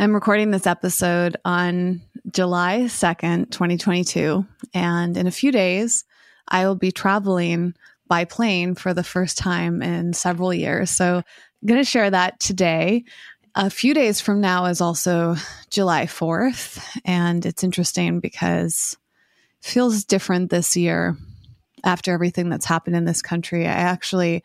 [0.00, 4.46] I'm recording this episode on July 2nd, 2022.
[4.72, 6.04] And in a few days,
[6.46, 7.74] I will be traveling
[8.06, 10.92] by plane for the first time in several years.
[10.92, 13.06] So I'm going to share that today.
[13.56, 15.34] A few days from now is also
[15.68, 16.80] July 4th.
[17.04, 18.96] And it's interesting because
[19.64, 21.16] it feels different this year
[21.82, 23.66] after everything that's happened in this country.
[23.66, 24.44] I actually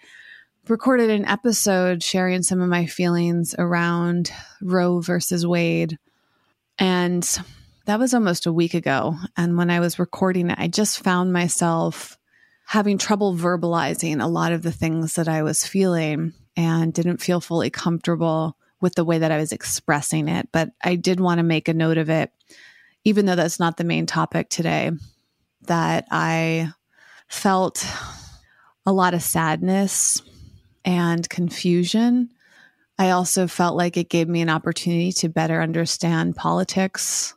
[0.68, 5.98] recorded an episode sharing some of my feelings around Roe versus Wade.
[6.80, 7.28] And
[7.86, 9.16] that was almost a week ago.
[9.36, 12.18] And when I was recording it, I just found myself
[12.66, 17.42] having trouble verbalizing a lot of the things that I was feeling and didn't feel
[17.42, 20.48] fully comfortable with the way that I was expressing it.
[20.54, 22.32] But I did want to make a note of it,
[23.04, 24.92] even though that's not the main topic today,
[25.64, 26.72] that I
[27.28, 27.86] felt
[28.86, 30.22] a lot of sadness
[30.86, 32.30] and confusion.
[32.98, 37.34] I also felt like it gave me an opportunity to better understand politics.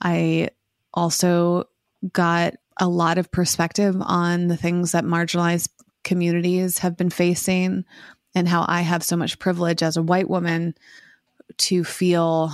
[0.00, 0.50] I
[0.94, 1.64] also
[2.12, 5.68] got a lot of perspective on the things that marginalized
[6.04, 7.84] communities have been facing
[8.34, 10.74] and how I have so much privilege as a white woman
[11.56, 12.52] to feel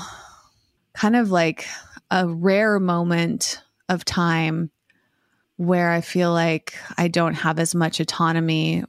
[0.95, 1.67] kind of like
[2.11, 4.70] a rare moment of time
[5.56, 8.84] where I feel like I don't have as much autonomy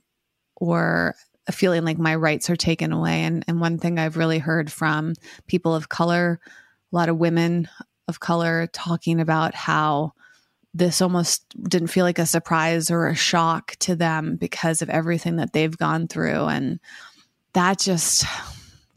[0.55, 1.15] or
[1.47, 3.23] a feeling like my rights are taken away.
[3.23, 5.13] And, and one thing I've really heard from
[5.47, 6.39] people of color,
[6.91, 7.67] a lot of women
[8.07, 10.13] of color talking about how
[10.73, 15.35] this almost didn't feel like a surprise or a shock to them because of everything
[15.35, 16.45] that they've gone through.
[16.45, 16.79] And
[17.53, 18.25] that just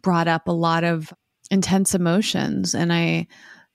[0.00, 1.12] brought up a lot of
[1.50, 2.74] intense emotions.
[2.74, 3.26] And I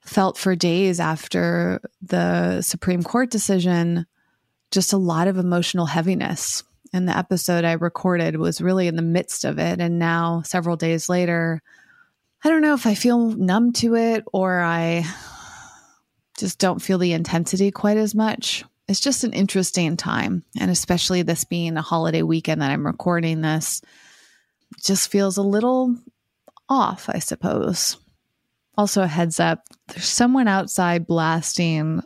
[0.02, 4.08] felt for days after the Supreme Court decision
[4.72, 6.64] just a lot of emotional heaviness
[6.94, 9.80] and the episode I recorded was really in the midst of it.
[9.80, 11.62] And now, several days later,
[12.44, 15.06] I don't know if I feel numb to it or I
[16.38, 18.66] just don't feel the intensity quite as much.
[18.88, 20.44] It's just an interesting time.
[20.60, 23.82] And especially this being a holiday weekend that I'm recording this,
[24.84, 25.96] just feels a little
[26.68, 27.98] off, I suppose.
[28.78, 32.02] Also, a heads up there's someone outside blasting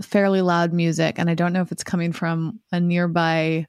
[0.00, 3.66] fairly loud music, and I don't know if it's coming from a nearby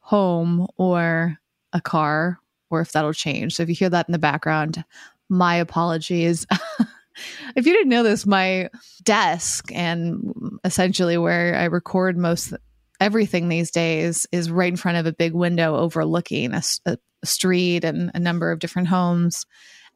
[0.00, 1.38] home or
[1.72, 2.38] a car
[2.70, 3.54] or if that'll change.
[3.54, 4.84] So if you hear that in the background,
[5.28, 6.46] my apologies.
[7.56, 8.70] if you didn't know this, my
[9.02, 10.32] desk and
[10.64, 12.54] essentially where I record most
[13.00, 17.84] everything these days is right in front of a big window overlooking a, a street
[17.84, 19.46] and a number of different homes.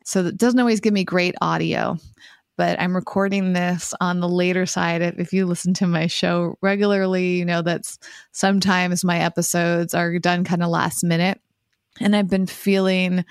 [0.04, 1.98] So that doesn't always give me great audio
[2.56, 5.03] but I'm recording this on the later side.
[5.03, 7.98] If you listen to my show regularly, you know that's
[8.32, 11.41] sometimes my episodes are done kind of last minute.
[12.00, 13.25] And I've been feeling,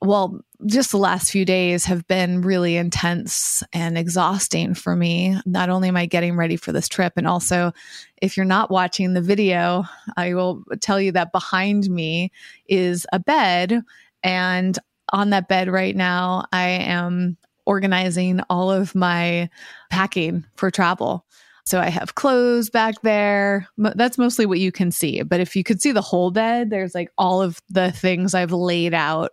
[0.00, 5.40] well, just the last few days have been really intense and exhausting for me.
[5.46, 7.72] Not only am I getting ready for this trip, and also,
[8.20, 9.84] if you're not watching the video,
[10.16, 12.32] I will tell you that behind me
[12.66, 13.82] is a bed.
[14.24, 14.78] And
[15.12, 17.36] on that bed right now, I am
[17.66, 19.48] organizing all of my
[19.90, 21.24] packing for travel.
[21.64, 23.68] So I have clothes back there.
[23.78, 25.22] That's mostly what you can see.
[25.22, 28.52] But if you could see the whole bed, there's like all of the things I've
[28.52, 29.32] laid out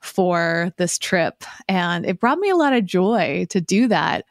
[0.00, 1.44] for this trip.
[1.68, 4.24] And it brought me a lot of joy to do that.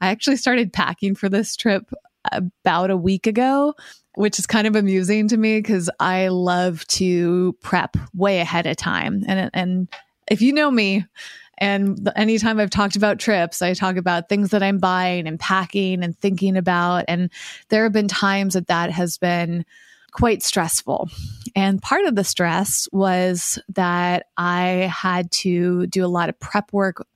[0.00, 1.92] I actually started packing for this trip
[2.32, 3.74] about a week ago,
[4.14, 8.76] which is kind of amusing to me because I love to prep way ahead of
[8.76, 9.24] time.
[9.26, 9.88] And and
[10.28, 11.04] if you know me,
[11.58, 16.02] and anytime I've talked about trips, I talk about things that I'm buying and packing
[16.02, 17.04] and thinking about.
[17.08, 17.30] And
[17.68, 19.64] there have been times that that has been
[20.12, 21.08] quite stressful.
[21.54, 26.72] And part of the stress was that I had to do a lot of prep
[26.72, 27.06] work,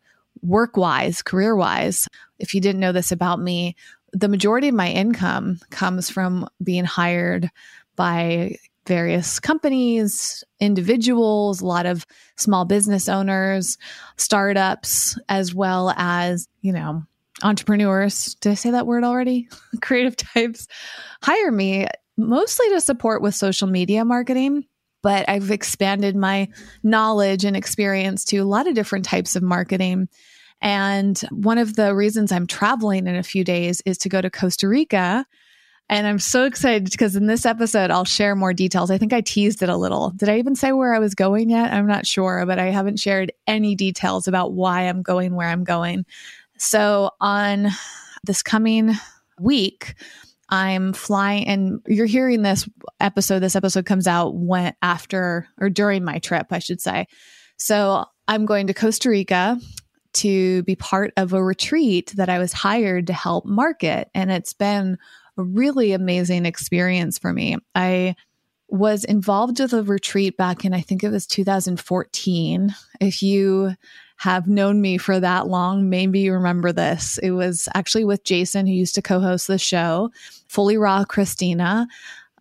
[0.43, 2.09] work wise, career wise.
[2.39, 3.77] If you didn't know this about me,
[4.13, 7.51] the majority of my income comes from being hired
[7.97, 8.57] by
[8.87, 12.07] various companies, individuals, a lot of
[12.37, 13.79] small business owners,
[14.17, 17.03] startups, as well as, you know,
[17.43, 18.35] entrepreneurs.
[18.41, 19.49] Did I say that word already?
[19.83, 20.69] Creative types
[21.23, 21.87] hire me
[22.17, 24.65] mostly to support with social media marketing.
[25.03, 26.49] but I've expanded my
[26.83, 30.09] knowledge and experience to a lot of different types of marketing.
[30.61, 34.31] And one of the reasons I'm traveling in a few days is to go to
[34.31, 35.25] Costa Rica.
[35.89, 38.91] And I'm so excited because in this episode, I'll share more details.
[38.91, 40.11] I think I teased it a little.
[40.11, 41.73] Did I even say where I was going yet?
[41.73, 45.63] I'm not sure, but I haven't shared any details about why I'm going where I'm
[45.63, 46.05] going.
[46.59, 47.69] So on
[48.25, 48.95] this coming
[49.39, 49.95] week,
[50.49, 52.69] I'm flying, and you're hearing this
[53.01, 53.41] episode.
[53.41, 57.07] This episode comes out when after or during my trip, I should say.
[57.57, 59.59] So I'm going to Costa Rica
[60.15, 64.09] to be part of a retreat that I was hired to help market.
[64.15, 64.99] And it's been
[65.37, 67.57] a really amazing experience for me.
[67.75, 68.17] I
[68.69, 72.75] was involved with a retreat back in, I think it was 2014.
[73.01, 73.75] If you
[74.19, 77.19] have known me for that long, maybe you remember this.
[77.19, 80.11] It was actually with Jason, who used to co host the show,
[80.49, 81.87] Fully Raw Kristina,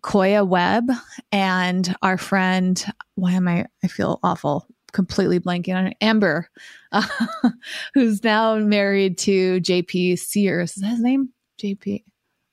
[0.02, 0.90] Koya Webb,
[1.32, 2.84] and our friend,
[3.14, 6.48] why am I, I feel awful, completely blanking on Amber,
[6.92, 7.06] uh,
[7.94, 10.76] who's now married to JP Sears.
[10.76, 11.30] Is that his name?
[11.60, 12.04] JP,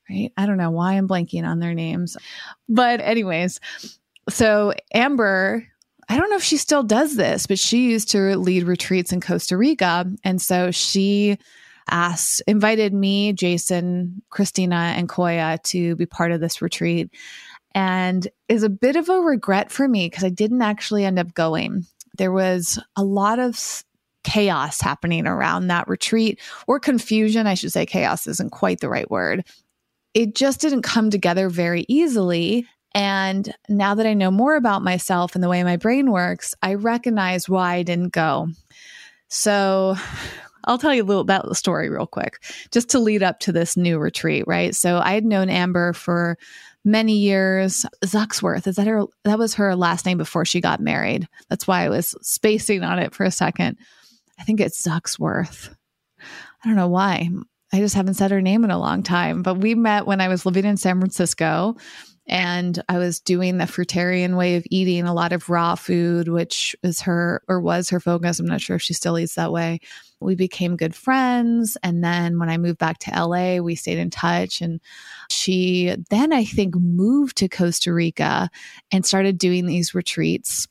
[0.08, 0.32] right?
[0.36, 2.16] I don't know why I'm blanking on their names.
[2.68, 3.60] But, anyways,
[4.28, 5.66] so Amber
[6.08, 9.20] I don't know if she still does this, but she used to lead retreats in
[9.20, 10.06] Costa Rica.
[10.22, 11.38] And so she
[11.90, 17.10] asked, invited me, Jason, Kristina, and Koya to be part of this retreat.
[17.74, 21.34] And is a bit of a regret for me because I didn't actually end up
[21.34, 21.86] going.
[22.16, 23.84] There was a lot of
[24.22, 27.46] chaos happening around that retreat or confusion.
[27.46, 29.44] I should say chaos isn't quite the right word.
[30.14, 32.66] It just didn't come together very easily.
[32.94, 36.74] And now that I know more about myself and the way my brain works, I
[36.74, 38.48] recognize why I didn't go.
[39.28, 39.96] So
[40.64, 43.52] I'll tell you a little about the story real quick, just to lead up to
[43.52, 44.74] this new retreat, right?
[44.74, 46.38] So I had known Amber for
[46.84, 47.84] many years.
[48.04, 49.06] Zucksworth, is that her?
[49.24, 51.28] That was her last name before she got married.
[51.48, 53.78] That's why I was spacing on it for a second.
[54.38, 55.74] I think it's Zucksworth.
[56.20, 57.28] I don't know why.
[57.74, 60.28] I just haven't said her name in a long time, but we met when I
[60.28, 61.74] was living in San Francisco
[62.28, 66.76] and I was doing the fruitarian way of eating, a lot of raw food, which
[66.84, 68.38] is her or was her focus.
[68.38, 69.80] I'm not sure if she still eats that way.
[70.20, 71.76] We became good friends.
[71.82, 74.60] And then when I moved back to LA, we stayed in touch.
[74.60, 74.80] And
[75.28, 78.50] she then, I think, moved to Costa Rica
[78.92, 80.68] and started doing these retreats.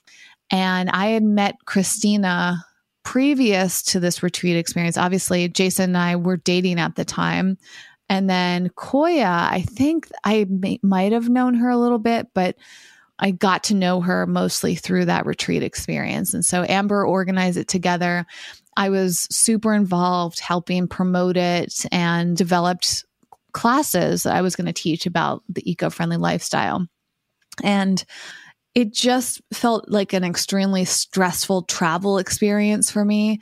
[0.50, 2.64] And I had met Kristina
[3.04, 4.98] previous to this retreat experience.
[4.98, 7.58] Obviously, Jason and I were dating at the time.
[8.10, 10.46] And then Koya, I think I
[10.82, 12.56] might have known her a little bit, but
[13.20, 16.34] I got to know her mostly through that retreat experience.
[16.34, 18.26] And so Amber organized it together.
[18.76, 23.06] I was super involved helping promote it and developed
[23.54, 26.88] classes that I was going to teach about the eco friendly lifestyle.
[27.64, 28.04] And
[28.76, 33.40] it just felt like an extremely stressful travel experience for me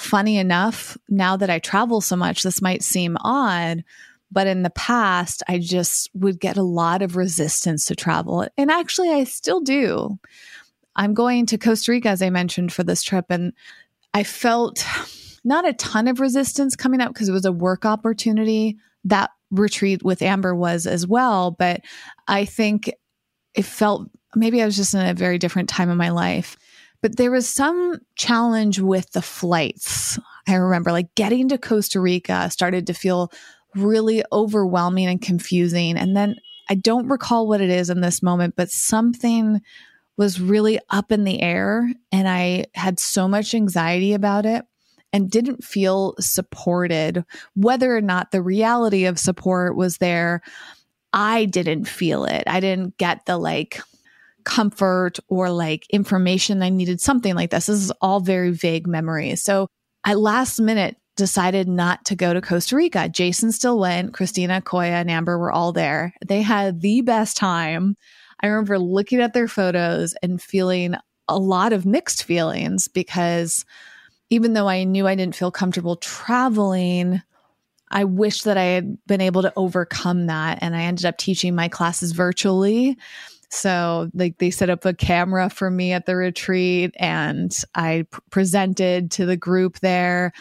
[0.00, 3.84] funny enough, now that I travel so much, this might seem odd,
[4.32, 8.46] but in the past, I just would get a lot of resistance to travel.
[8.56, 10.18] And actually, I still do.
[10.96, 13.26] I'm going to Costa Rica, as I mentioned, for this trip.
[13.28, 13.52] And
[14.14, 14.84] I felt
[15.44, 18.78] not a ton of resistance coming up because it was a work opportunity.
[19.04, 21.50] That retreat with Amber was as well.
[21.50, 21.82] But
[22.26, 22.90] I think
[23.54, 26.56] it felt maybe I was just in a very different time of my life.
[27.02, 30.18] But there was some challenge with the flights.
[30.46, 33.32] I remember like getting to Costa Rica started to feel
[33.74, 35.96] really overwhelming and confusing.
[35.96, 36.36] And then
[36.68, 39.60] I don't recall what it is in this moment, but something
[40.16, 41.90] was really up in the air.
[42.12, 44.64] And I had so much anxiety about it
[45.12, 47.24] and didn't feel supported.
[47.54, 50.42] Whether or not the reality of support was there,
[51.12, 52.44] I didn't feel it.
[52.46, 53.80] I didn't get the like,
[54.44, 57.66] comfort or like information I needed, something like this.
[57.66, 59.42] This is all very vague memories.
[59.42, 59.68] So
[60.04, 63.08] I last minute decided not to go to Costa Rica.
[63.08, 66.14] Jason still went, Kristina, Koya, and Amber were all there.
[66.26, 67.96] They had the best time.
[68.42, 70.94] I remember looking at their photos and feeling
[71.28, 73.64] a lot of mixed feelings because
[74.30, 77.20] even though I knew I didn't feel comfortable traveling,
[77.90, 80.58] I wish that I had been able to overcome that.
[80.62, 82.96] And I ended up teaching my classes virtually.
[83.50, 89.10] So like they set up a camera for me at the retreat and I presented
[89.12, 90.32] to the group there,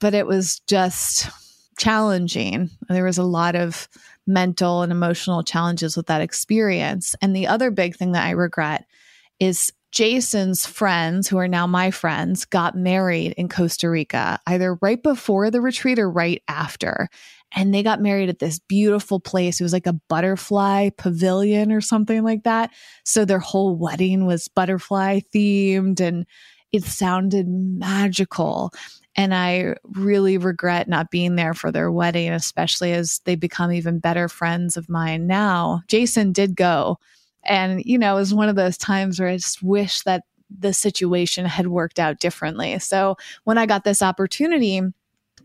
[0.00, 1.30] but it was just
[1.78, 2.70] challenging.
[2.88, 3.88] There was a lot of
[4.26, 7.14] mental and emotional challenges with that experience.
[7.22, 8.86] And the other big thing that I regret
[9.38, 15.02] is Jason's friends, who are now my friends, got married in Costa Rica, either right
[15.02, 17.08] before the retreat or right after.
[17.56, 19.58] And they got married at this beautiful place.
[19.58, 22.70] It was like a butterfly pavilion or something like that.
[23.04, 26.26] So their whole wedding was butterfly themed and
[26.70, 28.72] it sounded magical.
[29.16, 33.98] And I really regret not being there for their wedding, especially as they become even
[34.00, 35.80] better friends of mine now.
[35.88, 36.98] Jason did go.
[37.42, 40.74] And, you know, it was one of those times where I just wish that the
[40.74, 42.78] situation had worked out differently.
[42.80, 44.82] So when I got this opportunity,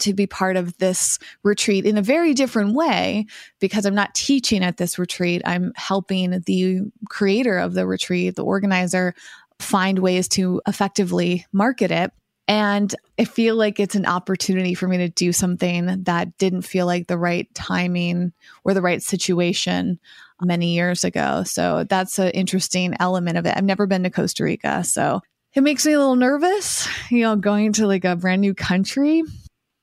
[0.01, 3.25] to be part of this retreat in a very different way
[3.59, 5.41] because I'm not teaching at this retreat.
[5.45, 9.13] I'm helping the creator of the retreat, the organizer,
[9.59, 12.11] find ways to effectively market it.
[12.47, 16.85] And I feel like it's an opportunity for me to do something that didn't feel
[16.85, 19.99] like the right timing or the right situation
[20.41, 21.43] many years ago.
[21.43, 23.55] So that's an interesting element of it.
[23.55, 24.83] I've never been to Costa Rica.
[24.83, 25.21] So
[25.53, 29.23] it makes me a little nervous, you know, going to like a brand new country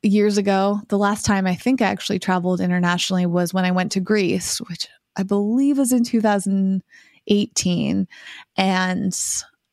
[0.03, 3.93] years ago, the last time I think I actually traveled internationally was when I went
[3.93, 8.09] to Greece, which I believe was in 2018.
[8.57, 9.13] And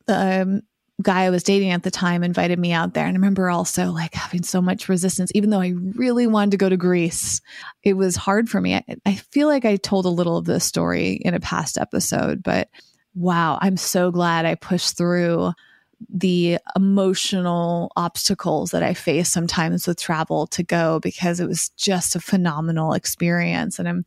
[0.08, 0.62] the um,
[1.02, 3.06] guy I was dating at the time invited me out there.
[3.06, 6.58] And I remember also like having so much resistance, even though I really wanted to
[6.58, 7.42] go to Greece.
[7.84, 8.76] It was hard for me.
[8.76, 12.42] I, I feel like I told a little of this story in a past episode,
[12.42, 12.70] but
[13.14, 15.52] wow, I'm so glad I pushed through
[16.10, 22.16] the emotional obstacles that I face sometimes with travel to go because it was just
[22.16, 23.80] a phenomenal experience.
[23.80, 24.06] And I'm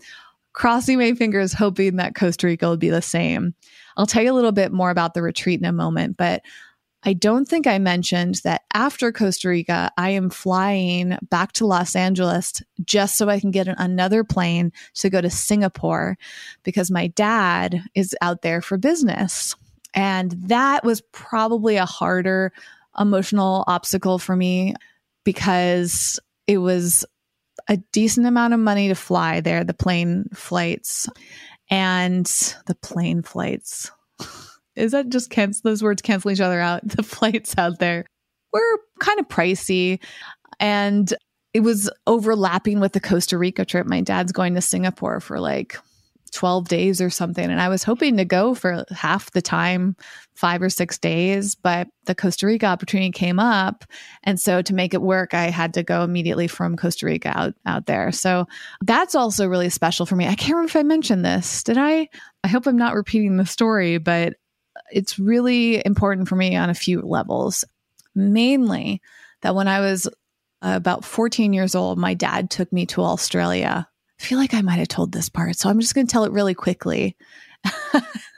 [0.53, 3.55] crossing my fingers, hoping that Costa Rica will be the same.
[3.97, 6.43] I'll tell you a little bit more about the retreat in a moment, but
[7.05, 11.95] I don't think I mentioned that after Costa Rica, I am flying back to Los
[11.95, 16.19] Angeles just so I can get another plane to go to Singapore
[16.65, 19.55] because my dad is out there for business.
[19.95, 22.53] And that was probably a harder
[22.99, 24.75] emotional obstacle for me
[25.25, 27.05] because it was
[27.69, 31.09] a decent amount of money to fly there, the plane flights
[31.71, 32.27] and
[32.67, 33.91] the plane flights.
[34.77, 36.83] Is that just cancel those words cancel each other out?
[36.97, 38.05] The flights out there
[38.53, 40.01] were kind of pricey
[40.61, 41.13] and
[41.55, 43.87] it was overlapping with the Costa Rica trip.
[43.87, 45.79] My dad's going to Singapore for like
[46.31, 47.45] 12 days or something.
[47.45, 49.97] And I was hoping to go for half the time,
[50.35, 53.85] five or six days, but the Costa Rica opportunity came up.
[54.23, 57.55] And so to make it work, I had to go immediately from Costa Rica out,
[57.67, 58.13] out there.
[58.13, 58.47] So
[58.83, 60.27] that's also really special for me.
[60.27, 61.63] I can't remember if I mentioned this.
[61.63, 62.09] Did I?
[62.45, 64.35] I hope I'm not repeating the story, but
[64.93, 67.65] it's really important for me on a few levels.
[68.15, 69.03] Mainly
[69.43, 70.09] that when I was
[70.63, 73.89] about 14 years old, my dad took me to Australia
[74.21, 75.57] I feel like I might have told this part.
[75.57, 77.17] So I'm just going to tell it really quickly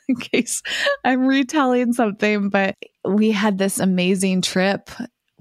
[0.08, 0.62] in case
[1.04, 2.48] I'm retelling something.
[2.50, 4.90] But we had this amazing trip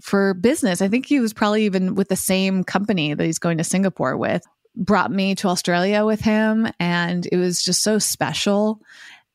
[0.02, 0.82] for business.
[0.82, 4.16] I think he was probably even with the same company that he's going to Singapore
[4.16, 4.44] with,
[4.76, 6.70] brought me to Australia with him.
[6.80, 8.82] And it was just so special.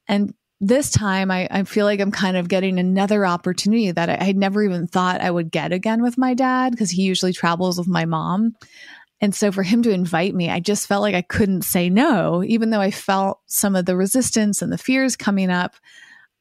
[0.09, 4.29] And this time I, I feel like I'm kind of getting another opportunity that I,
[4.29, 7.79] I never even thought I would get again with my dad because he usually travels
[7.79, 8.55] with my mom.
[9.21, 12.43] And so for him to invite me, I just felt like I couldn't say no,
[12.45, 15.77] even though I felt some of the resistance and the fears coming up.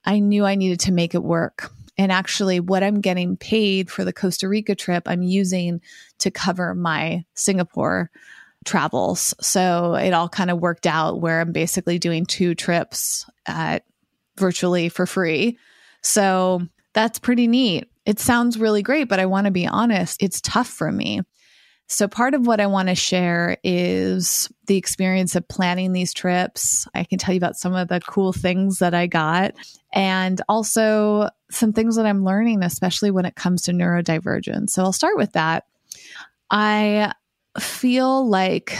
[0.05, 1.71] I knew I needed to make it work.
[1.97, 5.81] And actually, what I'm getting paid for the Costa Rica trip, I'm using
[6.19, 8.09] to cover my Singapore
[8.65, 9.33] travels.
[9.41, 13.85] So it all kind of worked out where I'm basically doing two trips at
[14.37, 15.59] virtually for free.
[16.01, 16.61] So
[16.93, 17.89] that's pretty neat.
[18.05, 21.21] It sounds really great, but I want to be honest, it's tough for me.
[21.93, 26.87] So, part of what I want to share is the experience of planning these trips.
[26.95, 29.53] I can tell you about some of the cool things that I got,
[29.93, 34.71] and also some things that I'm learning, especially when it comes to neurodivergence.
[34.71, 35.65] So, I'll start with that.
[36.49, 37.13] I
[37.59, 38.75] feel like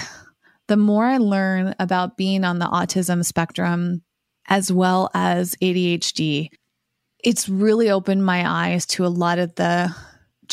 [0.68, 4.02] the more I learn about being on the autism spectrum,
[4.48, 6.50] as well as ADHD,
[7.24, 9.96] it's really opened my eyes to a lot of the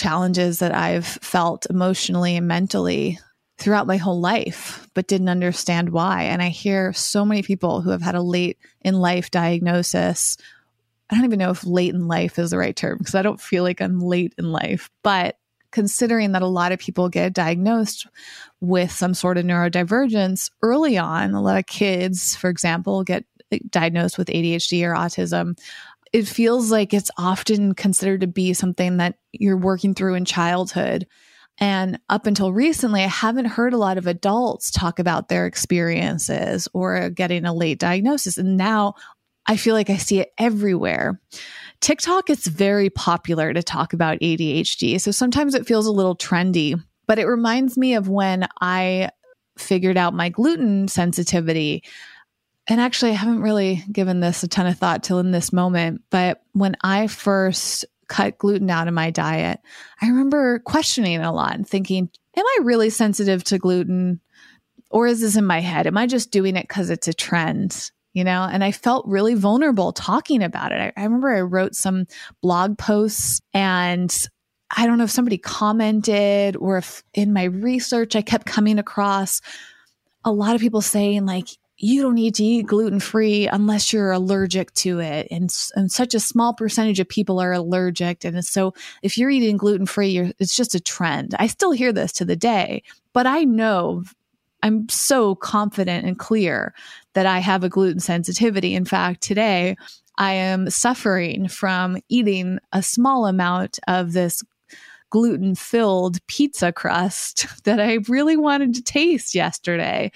[0.00, 3.18] challenges that I've felt emotionally and mentally
[3.58, 6.22] throughout my whole life, but didn't understand why.
[6.22, 10.38] And I hear so many people who have had a late in life diagnosis.
[11.10, 13.40] I don't even know if late in life is the right term because I don't
[13.40, 15.36] feel like I'm late in life, but
[15.70, 18.06] considering that a lot of people get diagnosed
[18.60, 23.24] with some sort of neurodivergence early on, a lot of kids, for example, get
[23.68, 25.58] diagnosed with ADHD or autism
[26.12, 31.06] it feels like it's often considered to be something that you're working through in childhood.
[31.58, 36.68] And up until recently, I haven't heard a lot of adults talk about their experiences
[36.72, 38.38] or getting a late diagnosis.
[38.38, 38.94] And now
[39.46, 41.20] I feel like I see it everywhere.
[41.80, 45.00] TikTok is very popular to talk about ADHD.
[45.00, 49.10] So sometimes it feels a little trendy, but it reminds me of when I
[49.58, 51.82] figured out my gluten sensitivity.
[52.70, 56.02] And actually, I haven't really given this a ton of thought till in this moment.
[56.08, 59.58] But when I first cut gluten out of my diet,
[60.00, 64.20] I remember questioning a lot and thinking, Am I really sensitive to gluten?
[64.88, 65.88] Or is this in my head?
[65.88, 67.90] Am I just doing it because it's a trend?
[68.12, 70.80] You know, and I felt really vulnerable talking about it.
[70.80, 72.06] I, I remember I wrote some
[72.40, 74.16] blog posts and
[74.76, 79.40] I don't know if somebody commented or if in my research I kept coming across
[80.24, 81.48] a lot of people saying, like,
[81.82, 85.26] you don't need to eat gluten free unless you're allergic to it.
[85.30, 88.22] And, and such a small percentage of people are allergic.
[88.24, 91.34] And so if you're eating gluten free, it's just a trend.
[91.38, 92.82] I still hear this to the day,
[93.14, 94.04] but I know
[94.62, 96.74] I'm so confident and clear
[97.14, 98.74] that I have a gluten sensitivity.
[98.74, 99.74] In fact, today
[100.18, 104.42] I am suffering from eating a small amount of this
[105.08, 110.12] gluten filled pizza crust that I really wanted to taste yesterday.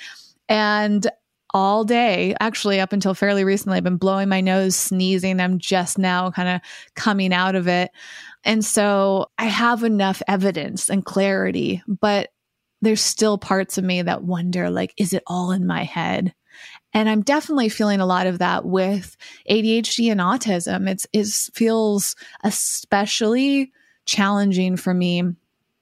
[0.46, 1.10] And
[1.54, 5.40] all day, actually, up until fairly recently, I've been blowing my nose, sneezing.
[5.40, 6.60] I'm just now kind of
[6.96, 7.92] coming out of it.
[8.42, 12.30] And so I have enough evidence and clarity, but
[12.82, 16.34] there's still parts of me that wonder like, is it all in my head?
[16.92, 19.16] And I'm definitely feeling a lot of that with
[19.48, 20.88] ADHD and autism.
[20.88, 23.72] It's it feels especially
[24.06, 25.22] challenging for me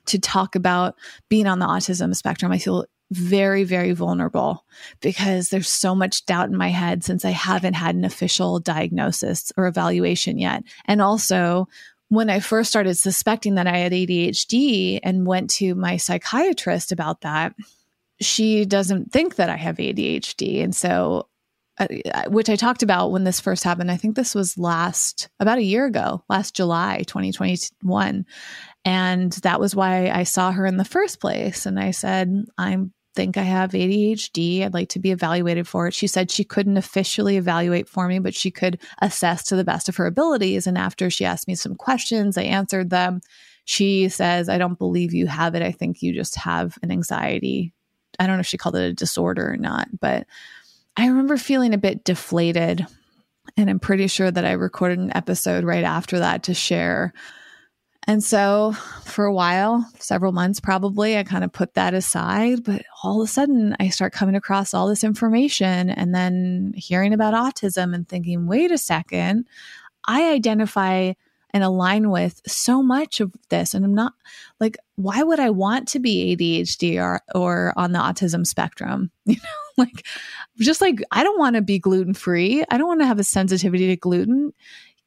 [0.07, 0.97] to talk about
[1.29, 2.53] being on the autism spectrum.
[2.53, 4.65] I feel very, very vulnerable
[5.01, 9.53] because there's so much doubt in my head since I haven't had an official diagnosis
[9.57, 10.65] or evaluation yet.
[10.87, 11.69] And also,
[12.09, 17.23] when I first started suspecting that I had ADHD and went to my psychiatrist about
[17.23, 17.55] that,
[18.21, 20.63] she doesn't think that I have ADHD.
[20.63, 21.29] And so
[21.79, 21.87] uh,
[22.29, 23.91] which I talked about when this first happened.
[23.91, 28.27] I think this was last about a year ago, last July 2021.
[28.85, 31.65] And that was why I saw her in the first place.
[31.65, 32.77] And I said, I
[33.15, 34.63] think I have ADHD.
[34.63, 35.95] I'd like to be evaluated for it.
[35.95, 39.89] She said she couldn't officially evaluate for me, but she could assess to the best
[39.89, 40.67] of her abilities.
[40.67, 43.21] And after she asked me some questions, I answered them.
[43.65, 45.63] She says, I don't believe you have it.
[45.63, 47.73] I think you just have an anxiety.
[48.19, 50.27] I don't know if she called it a disorder or not, but
[50.97, 52.87] I remember feeling a bit deflated.
[53.57, 57.13] And I'm pretty sure that I recorded an episode right after that to share.
[58.09, 58.73] And so
[59.05, 62.65] for a while, several months probably, I kind of put that aside.
[62.65, 67.13] But all of a sudden, I start coming across all this information and then hearing
[67.13, 69.47] about autism and thinking, wait a second,
[70.07, 71.13] I identify
[71.55, 73.75] and align with so much of this.
[73.75, 74.15] And I'm not
[74.59, 79.11] like, why would I want to be ADHD or, or on the autism spectrum?
[79.25, 80.05] You know, like
[80.59, 82.65] just like I don't want to be gluten free.
[82.71, 84.53] I don't want to have a sensitivity to gluten.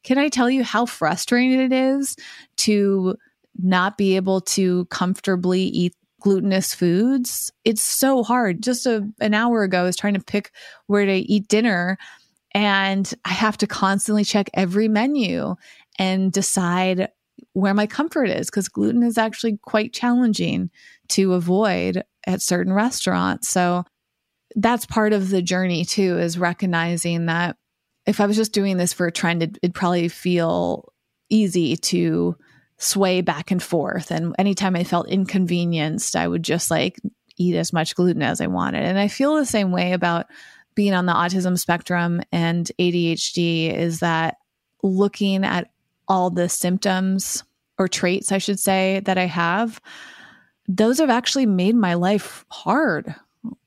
[0.06, 2.16] Can I tell you how frustrating it is
[2.58, 3.16] to
[3.60, 7.50] not be able to comfortably eat glutinous foods?
[7.64, 8.62] It's so hard.
[8.62, 10.52] Just a, an hour ago, I was trying to pick
[10.86, 11.98] where to eat dinner
[12.54, 15.56] and I have to constantly check every menu
[15.98, 17.08] and decide
[17.54, 20.70] where my comfort is because gluten is actually quite challenging
[21.08, 23.48] to avoid at certain restaurants.
[23.48, 23.84] So
[24.54, 27.56] that's part of the journey too is recognizing that
[28.06, 30.92] if I was just doing this for a it'd, it'd probably feel
[31.28, 32.36] easy to
[32.78, 34.10] sway back and forth.
[34.10, 37.00] And anytime I felt inconvenienced, I would just like
[37.36, 38.84] eat as much gluten as I wanted.
[38.84, 40.26] And I feel the same way about
[40.74, 44.36] being on the autism spectrum and ADHD is that
[44.82, 45.70] looking at
[46.06, 47.42] all the symptoms
[47.78, 49.80] or traits, I should say, that I have,
[50.68, 53.14] those have actually made my life hard.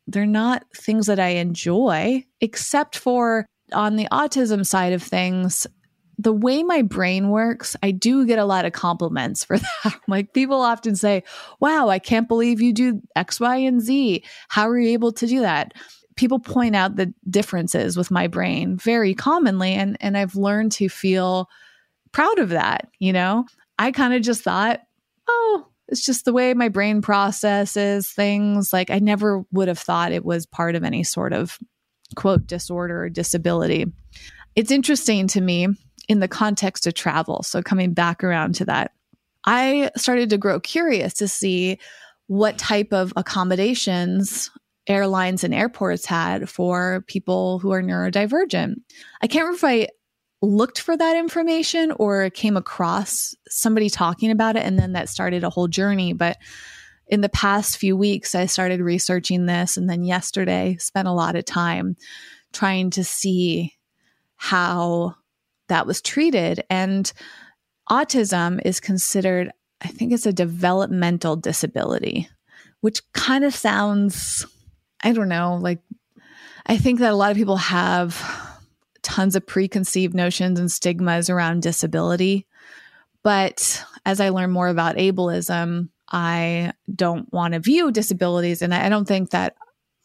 [0.07, 5.67] They're not things that I enjoy, except for on the autism side of things.
[6.17, 9.99] The way my brain works, I do get a lot of compliments for that.
[10.07, 11.23] like people often say,
[11.59, 14.23] Wow, I can't believe you do X, Y, and Z.
[14.49, 15.73] How are you able to do that?
[16.15, 19.73] People point out the differences with my brain very commonly.
[19.73, 21.47] And, and I've learned to feel
[22.11, 23.45] proud of that, you know?
[23.77, 24.81] I kind of just thought,
[25.29, 28.71] oh, it's just the way my brain processes things.
[28.71, 31.57] Like I never would have thought it was part of any sort of
[32.15, 33.85] quote disorder or disability.
[34.55, 35.67] It's interesting to me
[36.07, 37.43] in the context of travel.
[37.43, 38.91] So coming back around to that,
[39.45, 41.79] I started to grow curious to see
[42.27, 44.51] what type of accommodations
[44.87, 48.75] airlines and airports had for people who are neurodivergent.
[49.21, 49.87] I can't remember if I
[50.41, 55.43] looked for that information or came across somebody talking about it and then that started
[55.43, 56.37] a whole journey but
[57.09, 61.35] in the past few weeks i started researching this and then yesterday spent a lot
[61.35, 61.95] of time
[62.53, 63.73] trying to see
[64.37, 65.15] how
[65.67, 67.11] that was treated and
[67.89, 72.29] autism is considered i think it's a developmental disability
[72.81, 74.45] which kind of sounds
[75.01, 75.79] I don't know, like,
[76.65, 78.21] I think that a lot of people have
[79.01, 82.45] tons of preconceived notions and stigmas around disability.
[83.23, 88.61] But as I learn more about ableism, I don't want to view disabilities.
[88.61, 89.55] And I don't think that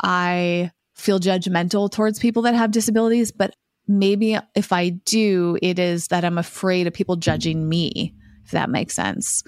[0.03, 3.55] I feel judgmental towards people that have disabilities, but
[3.89, 8.15] maybe if I do, it is that I'm afraid of people judging me,
[8.45, 9.43] if that makes sense.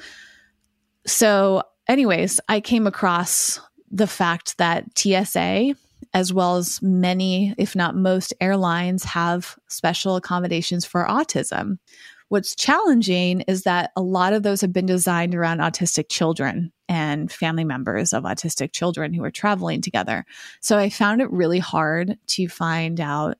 [1.07, 5.75] So, anyways, I came across the fact that TSA,
[6.12, 11.79] as well as many, if not most airlines, have special accommodations for autism.
[12.29, 17.31] What's challenging is that a lot of those have been designed around autistic children and
[17.31, 20.25] family members of autistic children who are traveling together.
[20.61, 23.39] So I found it really hard to find out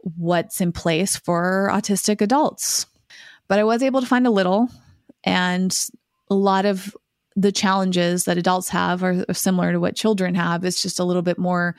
[0.00, 2.86] what's in place for autistic adults.
[3.48, 4.68] But I was able to find a little,
[5.24, 5.74] and
[6.30, 6.94] a lot of
[7.36, 10.64] the challenges that adults have are, similar to what children have.
[10.64, 11.74] It's just a little bit more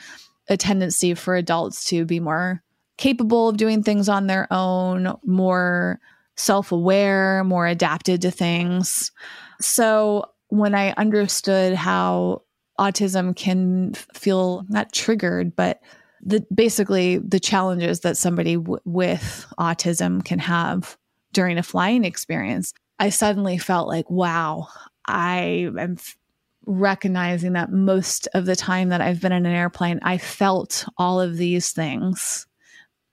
[0.49, 2.63] a tendency for adults to be more
[2.97, 5.99] capable of doing things on their own, more
[6.37, 9.11] self aware, more adapted to things.
[9.59, 12.43] So when I understood how
[12.79, 15.81] autism can feel not triggered, but
[16.21, 20.97] the basically the challenges that somebody w- with autism can have
[21.33, 24.67] during a flying experience, I suddenly felt like, wow,
[25.05, 26.17] I am f-
[26.65, 31.19] recognizing that most of the time that I've been in an airplane, I felt all
[31.21, 32.47] of these things,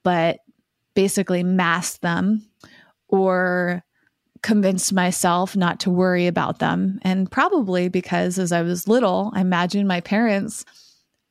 [0.03, 0.39] but
[0.95, 2.47] basically masked them
[3.15, 3.83] or
[4.43, 6.99] convinced myself not to worry about them.
[7.01, 10.65] And probably because as I was little, I imagine my parents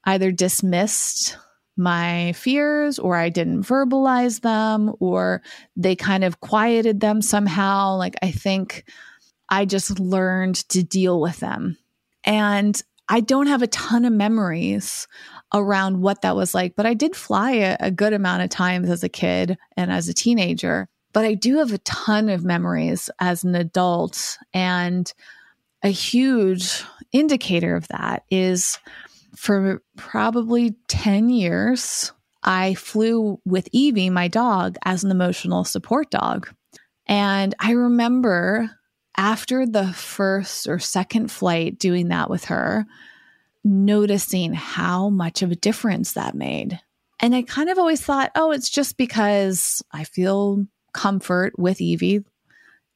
[0.04, 1.36] either dismissed
[1.76, 5.42] my fears or I didn't verbalize them or
[5.76, 7.96] they kind of quieted them somehow.
[7.96, 8.84] Like I think
[9.48, 11.76] I just learned to deal with them.
[12.24, 15.06] And I don't have a ton of memories
[15.52, 18.88] around what that was like, but I did fly a, a good amount of times
[18.88, 20.88] as a kid and as a teenager.
[21.14, 24.36] But I do have a ton of memories as an adult.
[24.52, 25.10] And
[25.82, 28.78] a huge indicator of that is
[29.36, 36.52] for probably 10 years, I flew with Evie, my dog, as an emotional support dog.
[37.06, 38.70] And I remember
[39.16, 42.86] after the first or second flight doing that with her,
[43.62, 46.80] noticing how much of a difference that made.
[47.20, 52.24] And I kind of always thought, oh, it's just because I feel comfort with Evie.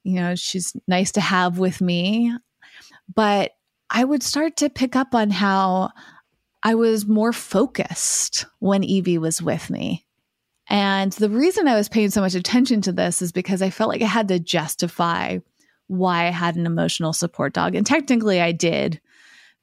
[0.04, 2.32] You know, she's nice to have with me.
[3.14, 3.52] But
[3.90, 5.90] I would start to pick up on how
[6.62, 10.06] I was more focused when Evie was with me.
[10.68, 13.88] And the reason I was paying so much attention to this is because I felt
[13.88, 15.38] like I had to justify
[15.86, 17.74] why I had an emotional support dog.
[17.74, 19.00] And technically, I did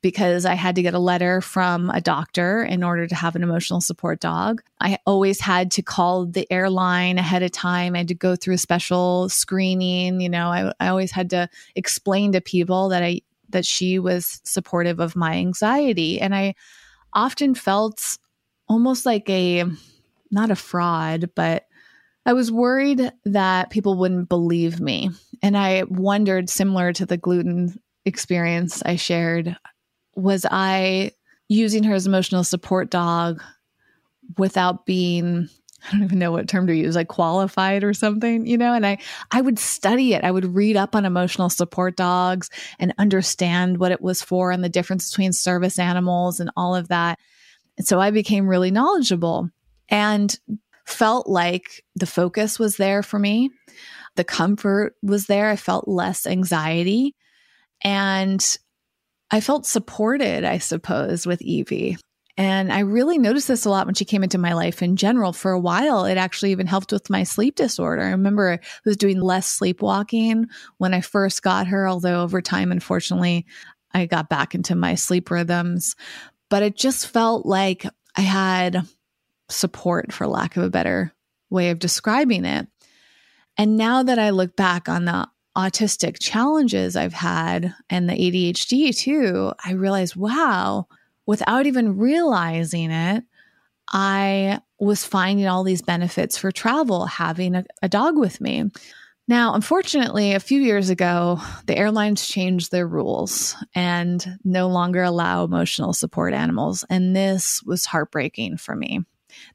[0.05, 3.41] because I had to get a letter from a doctor in order to have an
[3.41, 4.61] emotional support dog.
[4.79, 7.95] I always had to call the airline ahead of time.
[7.95, 10.21] I had to go through a special screening.
[10.21, 14.41] You know, I, I always had to explain to people that I that she was
[14.43, 16.21] supportive of my anxiety.
[16.21, 16.53] And I
[17.11, 18.19] often felt
[18.69, 19.63] almost like a
[20.29, 21.65] not a fraud, but
[22.27, 25.09] I was worried that people wouldn't believe me.
[25.41, 29.57] And I wondered, similar to the gluten experience I shared,
[30.15, 31.11] was I
[31.47, 33.43] using her as emotional support dog
[34.37, 35.49] without being
[35.87, 38.73] I don't even know what term to use, like qualified or something, you know?
[38.73, 38.97] And I,
[39.31, 40.23] I would study it.
[40.23, 42.49] I would read up on emotional support dogs
[42.79, 46.87] and understand what it was for and the difference between service animals and all of
[46.87, 47.19] that.
[47.77, 49.49] And so I became really knowledgeable
[49.89, 50.35] and
[50.85, 53.51] felt like the focus was there for me.
[54.15, 55.49] The comfort was there.
[55.49, 57.15] I felt less anxiety.
[57.83, 58.57] And
[59.31, 61.97] I felt supported, I suppose, with Evie.
[62.37, 65.31] And I really noticed this a lot when she came into my life in general.
[65.31, 68.03] For a while, it actually even helped with my sleep disorder.
[68.03, 72.71] I remember I was doing less sleepwalking when I first got her, although over time,
[72.71, 73.45] unfortunately,
[73.93, 75.95] I got back into my sleep rhythms.
[76.49, 77.85] But it just felt like
[78.17, 78.85] I had
[79.49, 81.13] support, for lack of a better
[81.49, 82.67] way of describing it.
[83.57, 88.95] And now that I look back on the autistic challenges I've had and the ADHD
[88.95, 90.87] too, I realized, wow,
[91.25, 93.23] without even realizing it,
[93.91, 98.65] I was finding all these benefits for travel having a, a, dog with me.
[99.27, 105.43] Now, unfortunately, a few years ago, the airlines changed their rules and no longer allow
[105.43, 106.83] emotional support animals.
[106.89, 109.01] And this was heartbreaking for me.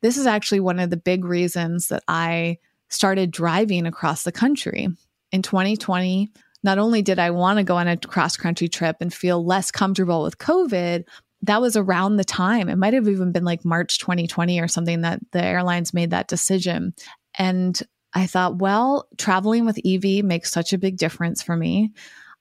[0.00, 2.58] This is actually one of the big reasons that I
[2.88, 4.88] started driving across the country
[5.32, 6.30] in 2020,
[6.62, 9.70] not only did I want to go on a cross country trip and feel less
[9.70, 11.04] comfortable with COVID,
[11.42, 12.68] that was around the time.
[12.68, 16.28] It might have even been like March 2020 or something that the airlines made that
[16.28, 16.94] decision.
[17.38, 17.80] And
[18.12, 21.92] I thought, well, traveling with Evie makes such a big difference for me.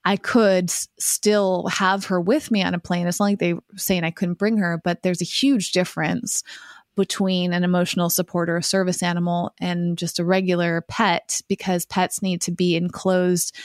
[0.06, 3.08] I could still have her with me on a plane.
[3.08, 6.43] It's not like they were saying I couldn't bring her, but there's a huge difference
[6.99, 12.21] between an emotional support or a service animal and just a regular pet because pets
[12.21, 13.55] need to be enclosed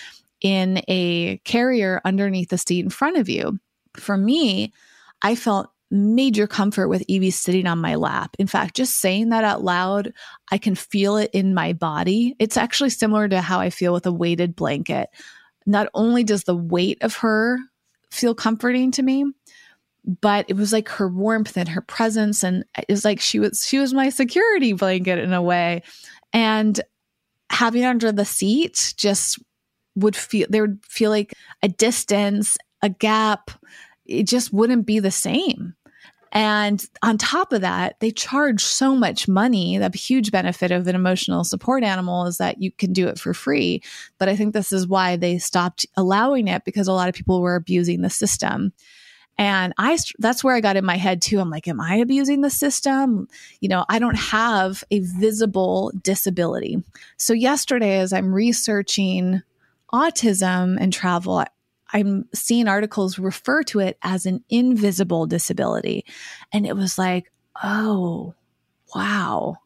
[0.40, 3.58] in a carrier underneath the seat in front of you.
[3.96, 4.72] For me,
[5.20, 8.36] I felt major comfort with Evie sitting on my lap.
[8.38, 10.12] In fact, just saying that out loud,
[10.52, 12.36] I can feel it in my body.
[12.38, 15.08] It's actually similar to how I feel with a weighted blanket.
[15.66, 17.58] Not only does the weight of her
[18.12, 19.24] feel comforting to me,
[20.04, 23.66] but it was like her warmth and her presence and it was like she was
[23.66, 25.82] she was my security blanket in a way.
[26.32, 26.80] And
[27.50, 29.38] having under the seat just
[29.96, 33.50] would feel there would feel like a distance, a gap.
[34.04, 35.74] It just wouldn't be the same.
[36.34, 39.78] And on top of that, they charge so much money.
[39.78, 43.32] The huge benefit of an emotional support animal is that you can do it for
[43.32, 43.82] free.
[44.18, 47.40] But I think this is why they stopped allowing it because a lot of people
[47.40, 48.72] were abusing the system.
[49.36, 51.40] And I, that's where I got in my head too.
[51.40, 53.28] I'm like, am I abusing the system?
[53.60, 56.82] You know, I don't have a visible disability.
[57.16, 59.42] So yesterday, as I'm researching
[59.92, 61.44] autism and travel,
[61.92, 66.04] I'm seeing articles refer to it as an invisible disability.
[66.52, 67.30] And it was like,
[67.62, 68.34] oh,
[68.94, 69.56] wow,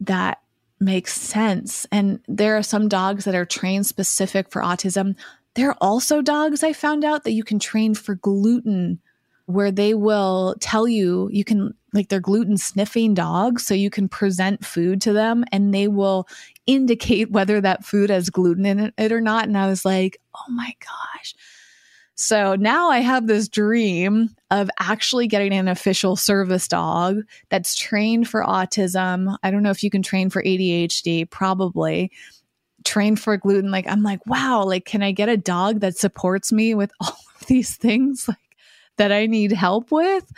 [0.00, 0.40] that
[0.80, 1.86] makes sense.
[1.92, 5.16] And there are some dogs that are trained specific for autism.
[5.54, 9.00] There are also dogs I found out that you can train for gluten,
[9.46, 13.66] where they will tell you, you can, like, they're gluten sniffing dogs.
[13.66, 16.26] So you can present food to them and they will
[16.66, 19.44] indicate whether that food has gluten in it or not.
[19.44, 21.34] And I was like, oh my gosh.
[22.14, 28.28] So now I have this dream of actually getting an official service dog that's trained
[28.28, 29.36] for autism.
[29.42, 32.12] I don't know if you can train for ADHD, probably
[32.84, 33.70] trained for gluten.
[33.70, 37.16] Like, I'm like, wow, like, can I get a dog that supports me with all
[37.40, 38.38] of these things like
[38.96, 40.30] that I need help with?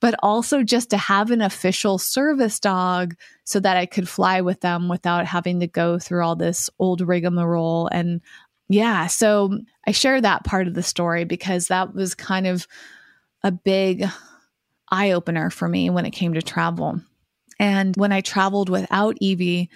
[0.00, 4.60] But also just to have an official service dog so that I could fly with
[4.60, 8.20] them without having to go through all this old rigmarole and
[8.70, 12.68] yeah, so I share that part of the story because that was kind of
[13.42, 14.06] a big
[14.88, 17.00] eye opener for me when it came to travel.
[17.58, 19.70] And when I traveled without Evie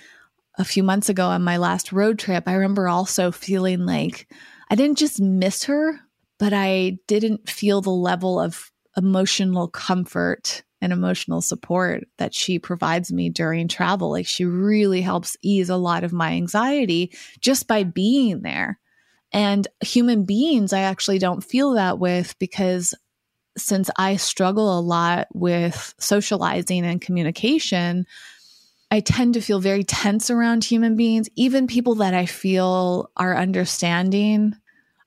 [0.57, 4.29] a few months ago on my last road trip, I remember also feeling like
[4.71, 5.99] I didn't just miss her,
[6.39, 13.13] but I didn't feel the level of emotional comfort and emotional support that she provides
[13.13, 14.11] me during travel.
[14.11, 18.79] Like she really helps ease a lot of my anxiety just by being there.
[19.33, 22.95] And human beings, I actually don't feel that with because
[23.57, 28.07] since I struggle a lot with socializing and communication,
[28.91, 33.37] I tend to feel very tense around human beings, even people that I feel are
[33.37, 34.55] understanding.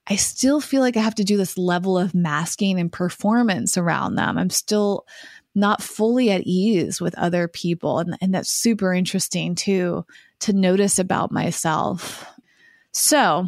[0.09, 4.15] I still feel like I have to do this level of masking and performance around
[4.15, 4.37] them.
[4.37, 5.05] I'm still
[5.53, 7.99] not fully at ease with other people.
[7.99, 10.05] And, and that's super interesting too,
[10.41, 12.25] to notice about myself.
[12.93, 13.47] So,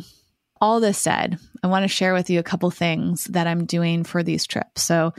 [0.62, 4.04] all this said, I want to share with you a couple things that I'm doing
[4.04, 4.84] for these trips.
[4.84, 5.14] So,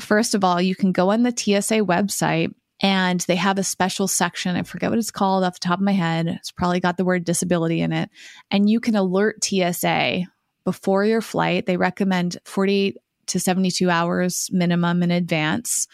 [0.00, 4.08] first of all, you can go on the TSA website and they have a special
[4.08, 4.56] section.
[4.56, 6.26] I forget what it's called off the top of my head.
[6.26, 8.08] It's probably got the word disability in it.
[8.50, 10.24] And you can alert TSA
[10.64, 11.66] before your flight.
[11.66, 12.96] They recommend 48
[13.28, 15.86] to 72 hours minimum in advance.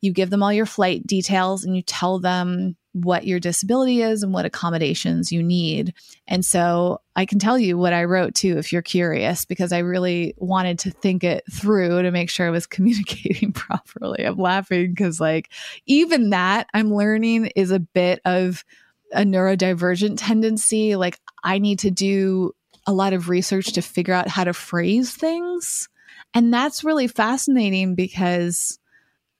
[0.00, 4.22] You give them all your flight details and you tell them what your disability is
[4.22, 5.94] and what accommodations you need.
[6.26, 9.78] And so I can tell you what I wrote too if you're curious, because I
[9.78, 14.24] really wanted to think it through to make sure I was communicating properly.
[14.24, 15.50] I'm laughing because, like,
[15.86, 18.64] even that I'm learning is a bit of
[19.12, 20.96] a neurodivergent tendency.
[20.96, 22.54] Like, I need to do
[22.88, 25.90] a lot of research to figure out how to phrase things.
[26.32, 28.78] And that's really fascinating because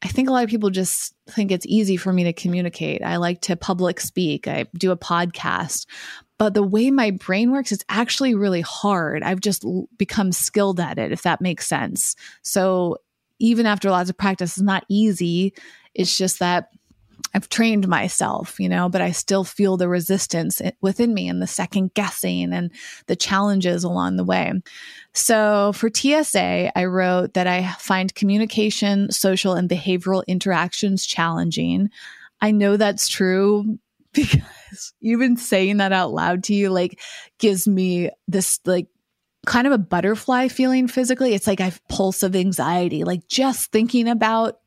[0.02, 3.02] I think a lot of people just think it's easy for me to communicate.
[3.02, 5.87] I like to public speak, I do a podcast.
[6.37, 9.22] But the way my brain works is actually really hard.
[9.22, 9.64] I've just
[9.96, 12.16] become skilled at it, if that makes sense.
[12.42, 12.98] So
[13.38, 15.54] even after lots of practice, it's not easy.
[15.94, 16.68] It's just that
[17.38, 21.46] I've trained myself, you know, but I still feel the resistance within me and the
[21.46, 22.72] second guessing and
[23.07, 24.53] the challenges along the way.
[25.12, 31.90] So for TSA, I wrote that I find communication, social, and behavioral interactions challenging.
[32.40, 33.79] I know that's true
[34.12, 37.01] because even saying that out loud to you, like,
[37.38, 38.88] gives me this, like,
[39.46, 41.35] kind of a butterfly feeling physically.
[41.35, 44.59] It's like I have pulse of anxiety, like just thinking about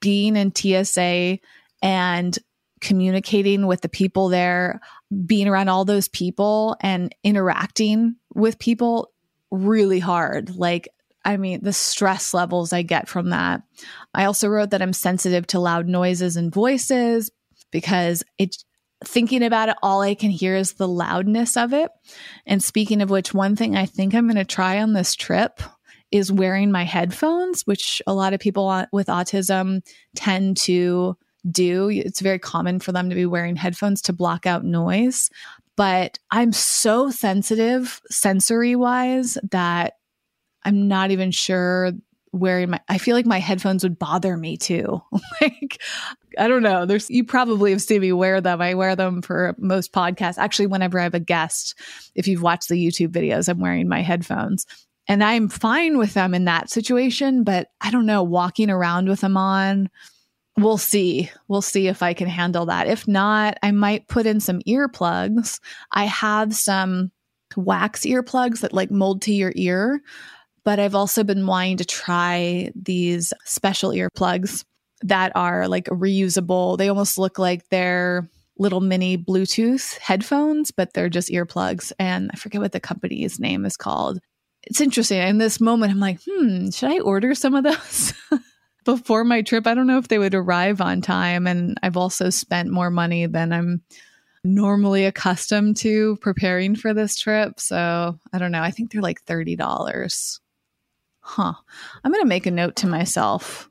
[0.00, 1.40] being in TSA
[1.82, 2.38] and
[2.80, 4.80] communicating with the people there,
[5.26, 9.12] being around all those people and interacting with people
[9.50, 10.56] really hard.
[10.56, 10.88] Like,
[11.24, 13.62] I mean, the stress levels I get from that.
[14.14, 17.30] I also wrote that I'm sensitive to loud noises and voices
[17.70, 18.56] because it
[19.04, 21.90] thinking about it, all I can hear is the loudness of it.
[22.46, 25.60] And speaking of which, one thing I think I'm going to try on this trip
[26.10, 29.80] is wearing my headphones, which a lot of people with autism
[30.14, 31.16] tend to
[31.50, 31.88] do.
[31.88, 35.30] It's very common for them to be wearing headphones to block out noise.
[35.76, 39.94] But I'm so sensitive sensory wise that
[40.64, 41.92] I'm not even sure
[42.32, 45.02] wearing my I feel like my headphones would bother me too.
[45.40, 45.80] like
[46.38, 46.86] I don't know.
[46.86, 48.60] There's you probably have seen me wear them.
[48.60, 50.38] I wear them for most podcasts.
[50.38, 51.74] Actually, whenever I have a guest,
[52.14, 54.66] if you've watched the YouTube videos, I'm wearing my headphones.
[55.08, 59.22] And I'm fine with them in that situation, but I don't know, walking around with
[59.22, 59.90] them on,
[60.56, 61.30] we'll see.
[61.48, 62.86] We'll see if I can handle that.
[62.86, 65.60] If not, I might put in some earplugs.
[65.92, 67.10] I have some
[67.56, 70.00] wax earplugs that like mold to your ear
[70.64, 74.64] but I've also been wanting to try these special earplugs
[75.02, 76.76] that are like reusable.
[76.76, 81.92] They almost look like they're little mini Bluetooth headphones, but they're just earplugs.
[81.98, 84.18] And I forget what the company's name is called.
[84.64, 85.22] It's interesting.
[85.22, 88.12] In this moment, I'm like, hmm, should I order some of those?
[88.84, 91.46] Before my trip, I don't know if they would arrive on time.
[91.46, 93.82] And I've also spent more money than I'm
[94.42, 97.60] normally accustomed to preparing for this trip.
[97.60, 98.62] So I don't know.
[98.62, 100.40] I think they're like $30
[101.30, 101.52] huh,
[102.02, 103.70] I'm going to make a note to myself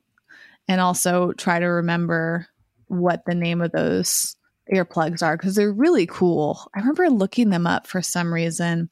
[0.68, 2.46] and also try to remember
[2.86, 4.36] what the name of those
[4.72, 6.70] earplugs are because they're really cool.
[6.74, 8.88] I remember looking them up for some reason.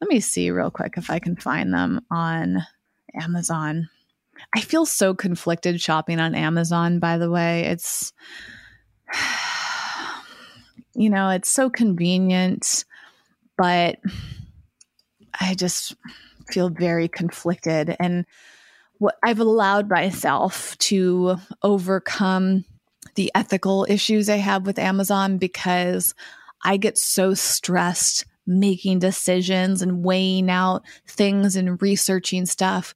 [0.00, 2.62] Let me see real quick if I can find them on
[3.14, 3.88] Amazon.
[4.54, 7.66] I feel so conflicted shopping on Amazon, by the way.
[7.66, 8.12] It's,
[10.94, 12.84] you know, it's so convenient,
[13.56, 13.98] but
[15.40, 15.94] I just,
[16.50, 18.26] feel very conflicted and
[18.98, 22.64] what I've allowed myself to overcome
[23.14, 26.14] the ethical issues I have with Amazon because
[26.64, 32.94] I get so stressed making decisions and weighing out things and researching stuff.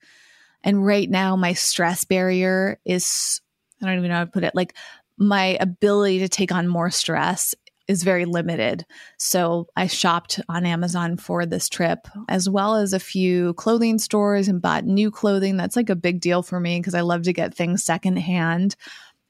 [0.64, 3.40] And right now, my stress barrier is,
[3.80, 4.74] I don't even know how to put it, like
[5.16, 7.54] my ability to take on more stress
[7.86, 8.86] is very limited.
[9.18, 14.48] So I shopped on Amazon for this trip, as well as a few clothing stores
[14.48, 15.56] and bought new clothing.
[15.56, 18.74] That's like a big deal for me because I love to get things secondhand.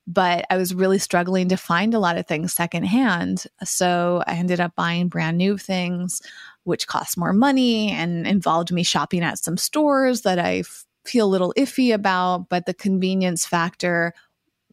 [0.07, 3.47] But I was really struggling to find a lot of things secondhand.
[3.65, 6.21] So I ended up buying brand new things,
[6.65, 11.27] which cost more money and involved me shopping at some stores that I f- feel
[11.27, 12.49] a little iffy about.
[12.49, 14.15] But the convenience factor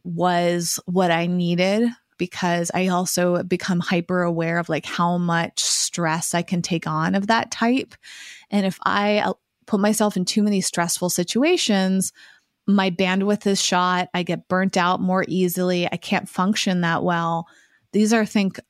[0.04, 6.34] was what I needed because I also become hyper aware of like how much stress
[6.34, 7.94] I can take on of that type.
[8.50, 9.32] And if I uh,
[9.66, 12.12] put myself in too many stressful situations,
[12.66, 14.08] my bandwidth is shot.
[14.14, 15.86] I get burnt out more easily.
[15.90, 17.46] I can't function that well.
[17.92, 18.60] These are, I think,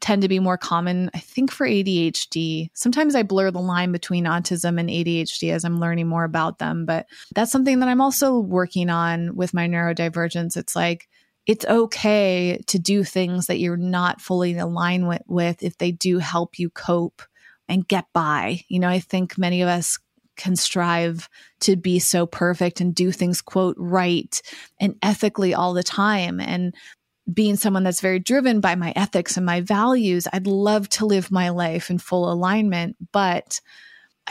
[0.00, 2.68] tend to be more common, I think, for ADHD.
[2.74, 6.84] Sometimes I blur the line between autism and ADHD as I'm learning more about them,
[6.84, 10.56] but that's something that I'm also working on with my neurodivergence.
[10.56, 11.08] It's like,
[11.46, 16.18] it's okay to do things that you're not fully in alignment with if they do
[16.18, 17.22] help you cope
[17.68, 18.60] and get by.
[18.68, 19.98] You know, I think many of us
[20.36, 21.28] can strive
[21.60, 24.40] to be so perfect and do things, quote, right
[24.80, 26.40] and ethically all the time.
[26.40, 26.74] And
[27.32, 31.30] being someone that's very driven by my ethics and my values, I'd love to live
[31.30, 32.96] my life in full alignment.
[33.12, 33.60] But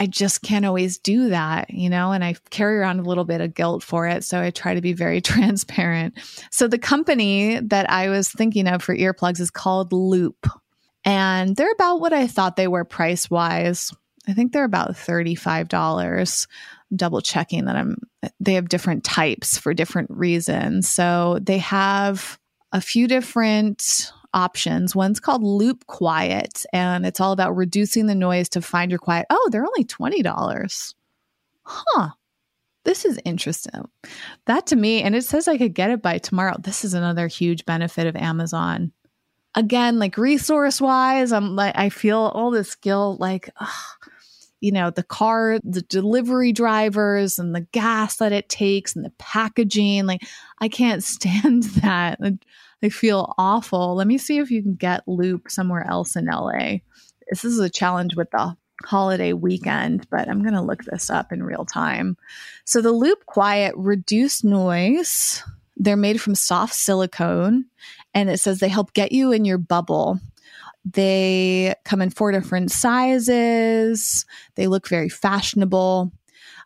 [0.00, 3.40] I just can't always do that, you know, and I carry around a little bit
[3.40, 4.22] of guilt for it.
[4.22, 6.14] So I try to be very transparent.
[6.50, 10.46] So the company that I was thinking of for earplugs is called Loop.
[11.04, 13.92] And they're about what I thought they were price wise.
[14.28, 16.46] I think they're about $35.
[16.94, 17.96] double checking that I'm
[18.40, 20.88] they have different types for different reasons.
[20.88, 22.38] So they have
[22.72, 24.94] a few different options.
[24.94, 29.26] One's called Loop Quiet, and it's all about reducing the noise to find your quiet.
[29.30, 30.94] Oh, they're only $20.
[31.62, 32.08] Huh.
[32.84, 33.88] This is interesting.
[34.46, 36.56] That to me, and it says I could get it by tomorrow.
[36.58, 38.92] This is another huge benefit of Amazon.
[39.54, 44.10] Again, like resource wise, I'm like, I feel all this guilt, like, ugh,
[44.60, 49.12] you know, the car, the delivery drivers, and the gas that it takes, and the
[49.18, 50.06] packaging.
[50.06, 50.22] Like,
[50.60, 52.18] I can't stand that.
[52.82, 53.94] I feel awful.
[53.96, 56.78] Let me see if you can get Loop somewhere else in LA.
[57.28, 61.32] This is a challenge with the holiday weekend, but I'm going to look this up
[61.32, 62.16] in real time.
[62.64, 65.42] So the Loop Quiet reduce noise.
[65.76, 67.66] They're made from soft silicone
[68.14, 70.18] and it says they help get you in your bubble.
[70.84, 74.24] They come in four different sizes.
[74.54, 76.12] They look very fashionable.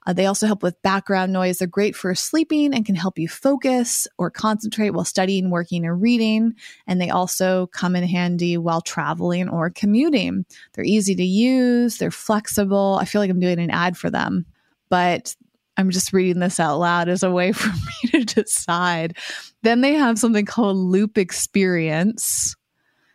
[0.07, 1.59] Uh, they also help with background noise.
[1.59, 5.95] They're great for sleeping and can help you focus or concentrate while studying, working, or
[5.95, 6.55] reading.
[6.87, 10.45] And they also come in handy while traveling or commuting.
[10.73, 12.99] They're easy to use, they're flexible.
[13.01, 14.45] I feel like I'm doing an ad for them,
[14.89, 15.35] but
[15.77, 19.17] I'm just reading this out loud as a way for me to decide.
[19.63, 22.57] Then they have something called Loop Experience,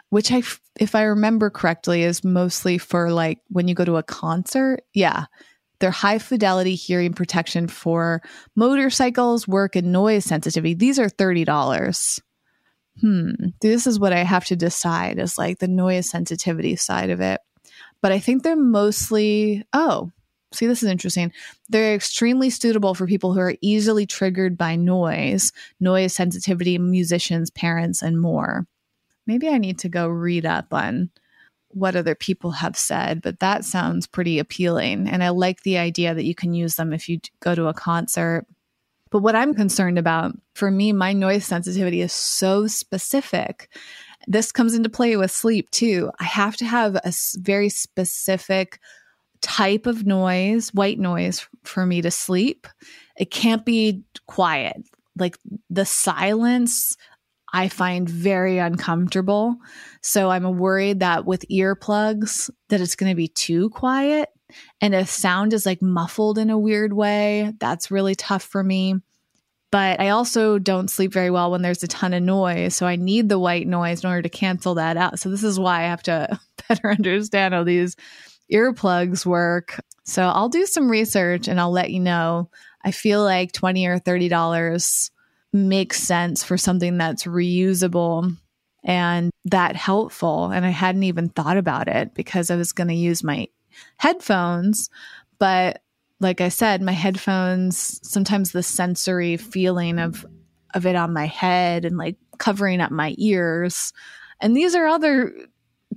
[0.10, 0.44] which I,
[0.80, 4.82] if I remember correctly, is mostly for like when you go to a concert.
[4.94, 5.26] Yeah.
[5.80, 8.22] They're high fidelity hearing protection for
[8.56, 10.74] motorcycles, work, and noise sensitivity.
[10.74, 12.20] These are $30.
[13.00, 13.32] Hmm.
[13.62, 17.40] This is what I have to decide is like the noise sensitivity side of it.
[18.02, 20.12] But I think they're mostly, oh,
[20.52, 21.32] see, this is interesting.
[21.70, 28.02] They're extremely suitable for people who are easily triggered by noise, noise sensitivity, musicians, parents,
[28.02, 28.66] and more.
[29.28, 31.12] Maybe I need to go read up on
[31.70, 35.08] what other people have said, but that sounds pretty appealing.
[35.08, 37.74] And I like the idea that you can use them if you go to a
[37.74, 38.46] concert.
[39.12, 43.70] But what I'm concerned about for me, my noise sensitivity is so specific.
[44.28, 46.12] This comes into play with sleep too.
[46.20, 48.80] I have to have a very specific
[49.42, 52.68] type of noise, white noise, for me to sleep.
[53.18, 54.78] It can't be quiet.
[55.18, 55.38] Like
[55.70, 56.98] the silence
[57.54, 59.56] I find very uncomfortable.
[60.02, 64.30] So I'm worried that with earplugs that it's going to be too quiet
[64.82, 68.96] and if sound is like muffled in a weird way, that's really tough for me.
[69.72, 72.96] But I also don't sleep very well when there's a ton of noise, so I
[72.96, 75.20] need the white noise in order to cancel that out.
[75.20, 76.40] So this is why I have to
[76.70, 77.96] better understand how these
[78.52, 79.80] earplugs work.
[80.06, 82.50] So I'll do some research and I'll let you know.
[82.86, 85.12] I feel like 20 or 30 dollars
[85.54, 88.36] makes sense for something that's reusable
[88.84, 90.46] and that helpful.
[90.46, 93.48] And I hadn't even thought about it because I was going to use my
[93.98, 94.90] headphones.
[95.40, 95.82] But
[96.20, 100.26] like I said, my headphones, sometimes the sensory feeling of,
[100.74, 103.94] of it on my head and like covering up my ears.
[104.42, 105.34] And these are other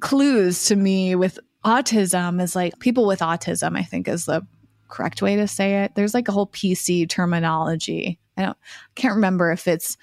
[0.00, 4.46] clues to me with autism is like people with autism, I think is the
[4.88, 5.94] correct way to say it.
[5.94, 9.96] There's like a whole PC terminology I don't I can't remember if it's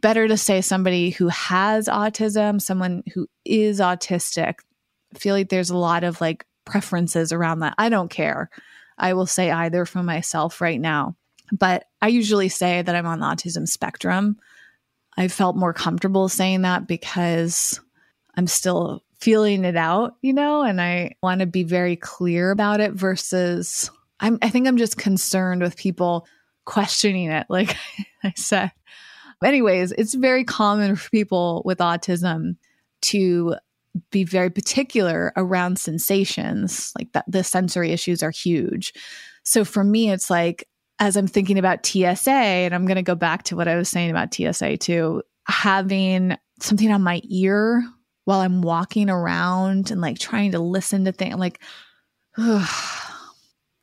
[0.00, 4.54] better to say somebody who has autism, someone who is autistic.
[5.14, 7.74] I feel like there's a lot of like preferences around that.
[7.78, 8.50] I don't care.
[8.98, 11.16] I will say either for myself right now.
[11.52, 14.38] But I usually say that I'm on the autism spectrum.
[15.16, 17.80] I felt more comfortable saying that because
[18.36, 22.80] I'm still feeling it out, you know, and I want to be very clear about
[22.80, 26.26] it versus I'm I think I'm just concerned with people
[26.64, 27.76] questioning it, like
[28.24, 28.72] I said.
[29.42, 32.56] Anyways, it's very common for people with autism
[33.02, 33.56] to
[34.10, 36.92] be very particular around sensations.
[36.96, 38.92] Like that, the sensory issues are huge.
[39.42, 43.16] So for me, it's like, as I'm thinking about TSA, and I'm going to go
[43.16, 47.82] back to what I was saying about TSA too, having something on my ear
[48.24, 51.60] while I'm walking around and like trying to listen to things, like,
[52.38, 53.11] ugh,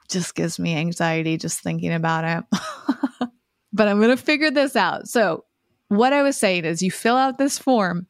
[0.10, 2.60] just gives me anxiety just thinking about it.
[3.74, 5.08] but I'm going to figure this out.
[5.08, 5.46] So,
[5.90, 8.06] what I was saying is, you fill out this form,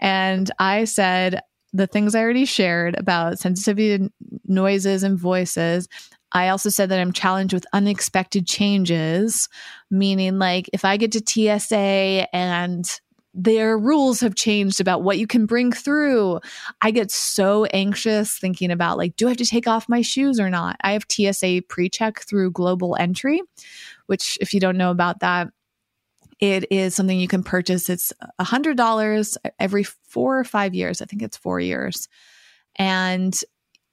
[0.00, 1.42] and I said
[1.72, 4.12] the things I already shared about sensitivity to
[4.46, 5.88] noises and voices.
[6.32, 9.48] I also said that I'm challenged with unexpected changes,
[9.90, 12.88] meaning like if I get to TSA and
[13.38, 16.40] their rules have changed about what you can bring through.
[16.82, 20.40] I get so anxious thinking about like, do I have to take off my shoes
[20.40, 20.76] or not?
[20.82, 23.40] I have TSA pre check through Global Entry,
[24.06, 25.50] which, if you don't know about that,
[26.40, 27.88] it is something you can purchase.
[27.88, 31.00] It's a $100 every four or five years.
[31.00, 32.08] I think it's four years.
[32.74, 33.38] And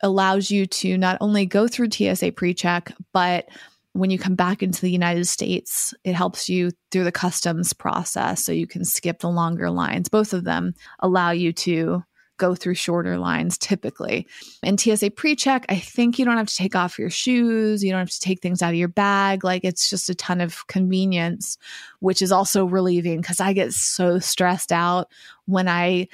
[0.02, 3.48] allows you to not only go through TSA pre check, but
[3.96, 8.44] when you come back into the United States, it helps you through the customs process
[8.44, 10.10] so you can skip the longer lines.
[10.10, 12.04] Both of them allow you to
[12.38, 14.28] go through shorter lines typically.
[14.62, 17.92] In TSA pre check, I think you don't have to take off your shoes, you
[17.92, 19.46] don't have to take things out of your bag.
[19.46, 21.58] Like it's just a ton of convenience,
[22.02, 25.08] which is also relieving because I get so stressed out
[25.46, 26.10] when I,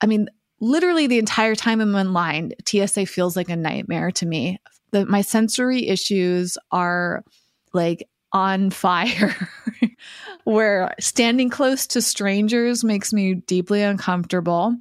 [0.00, 0.28] I mean,
[0.60, 4.60] literally the entire time I'm in line, TSA feels like a nightmare to me
[4.94, 7.24] the my sensory issues are
[7.72, 9.34] like on fire
[10.44, 14.76] where standing close to strangers makes me deeply uncomfortable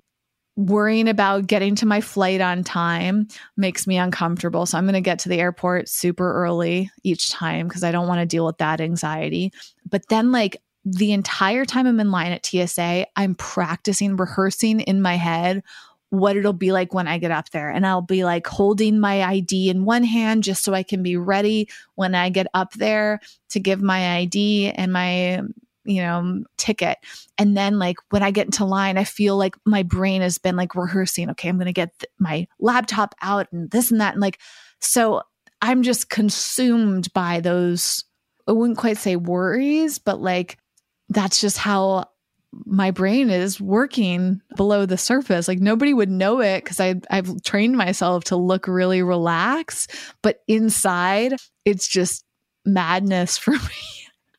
[0.55, 4.67] worrying about getting to my flight on time makes me uncomfortable.
[4.67, 8.07] So I'm going to get to the airport super early each time because I don't
[8.07, 9.51] want to deal with that anxiety.
[9.89, 15.01] But then, like, the entire time I'm in line at TSA, I'm practicing, rehearsing in
[15.01, 15.63] my head
[16.13, 17.71] what it'll be like when I get up there.
[17.71, 21.17] And I'll be like holding my ID in one hand just so I can be
[21.17, 25.41] ready when I get up there to give my ID and my
[25.85, 26.97] you know ticket
[27.37, 30.55] and then like when i get into line i feel like my brain has been
[30.55, 34.13] like rehearsing okay i'm going to get th- my laptop out and this and that
[34.13, 34.39] and like
[34.79, 35.21] so
[35.61, 38.05] i'm just consumed by those
[38.47, 40.57] i wouldn't quite say worries but like
[41.09, 42.05] that's just how
[42.65, 45.47] my brain is working below the surface.
[45.47, 51.35] Like nobody would know it because I've trained myself to look really relaxed, but inside
[51.65, 52.25] it's just
[52.65, 53.59] madness for me.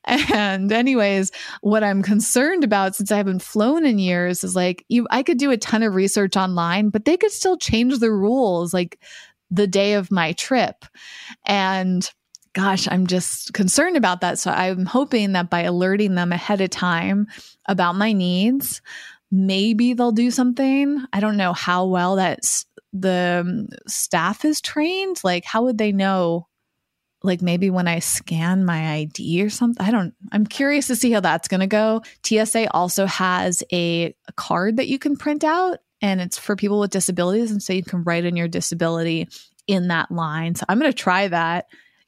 [0.07, 1.31] And anyways,
[1.63, 5.39] what I'm concerned about since I haven't flown in years is like you I could
[5.39, 9.01] do a ton of research online, but they could still change the rules like
[9.51, 10.85] the day of my trip.
[11.47, 12.09] And
[12.55, 14.39] gosh, I'm just concerned about that.
[14.39, 17.27] So I'm hoping that by alerting them ahead of time
[17.67, 18.81] about my needs,
[19.31, 21.05] maybe they'll do something.
[21.13, 22.41] I don't know how well that
[22.93, 25.21] the um, staff is trained.
[25.25, 26.47] Like, how would they know
[27.25, 29.85] like maybe when I scan my ID or something.
[29.85, 32.03] I don't, I'm curious to see how that's going to go.
[32.23, 36.79] TSA also has a, a, card that you can print out and it's for people
[36.79, 37.51] with disabilities.
[37.51, 39.29] And so you can write in your disability
[39.67, 40.55] in that line.
[40.55, 41.65] So I'm going to try that.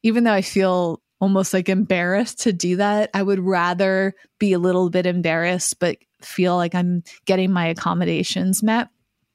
[0.07, 4.59] Even though I feel almost like embarrassed to do that, I would rather be a
[4.61, 8.89] little bit embarrassed, but feel like I'm getting my accommodations met.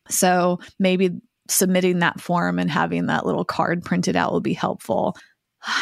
[0.08, 1.20] So maybe
[1.50, 5.18] submitting that form and having that little card printed out will be helpful.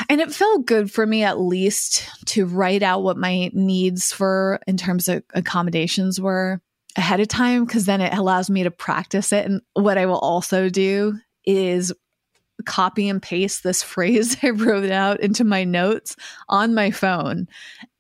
[0.10, 4.60] And it felt good for me at least to write out what my needs for
[4.66, 6.62] in terms of accommodations were
[6.96, 9.46] ahead of time because then it allows me to practice it.
[9.46, 11.94] And what I will also do is
[12.66, 16.16] copy and paste this phrase I wrote out into my notes
[16.48, 17.48] on my phone.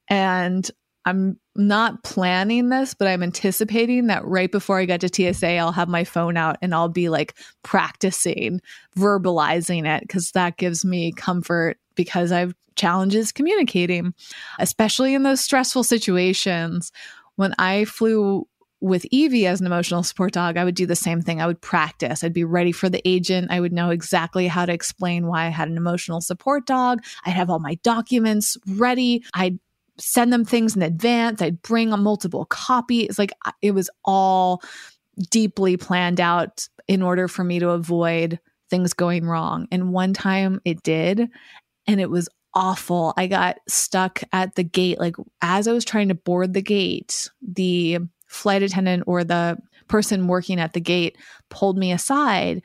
[0.08, 0.70] And
[1.06, 5.72] I'm not planning this, but I'm anticipating that right before I get to TSA, I'll
[5.72, 8.62] have my phone out and I'll be like practicing
[8.98, 14.14] verbalizing it because that gives me comfort because I've challenges communicating,
[14.58, 16.92] especially in those stressful situations.
[17.36, 18.48] When I flew
[18.82, 21.42] with Evie as an emotional support dog, I would do the same thing.
[21.42, 22.24] I would practice.
[22.24, 23.52] I'd be ready for the agent.
[23.52, 27.04] I would know exactly how to explain why I had an emotional support dog.
[27.26, 29.24] I'd have all my documents ready.
[29.34, 29.60] I'd
[29.98, 31.42] send them things in advance.
[31.42, 33.20] I'd bring a multiple copies.
[33.20, 34.62] Like it was all
[35.30, 39.68] deeply planned out in order for me to avoid things going wrong.
[39.72, 41.30] And one time it did,
[41.86, 43.14] and it was awful.
[43.18, 45.00] I got stuck at the gate.
[45.00, 48.00] Like as I was trying to board the gate, the
[48.30, 49.58] flight attendant or the
[49.88, 51.18] person working at the gate
[51.50, 52.62] pulled me aside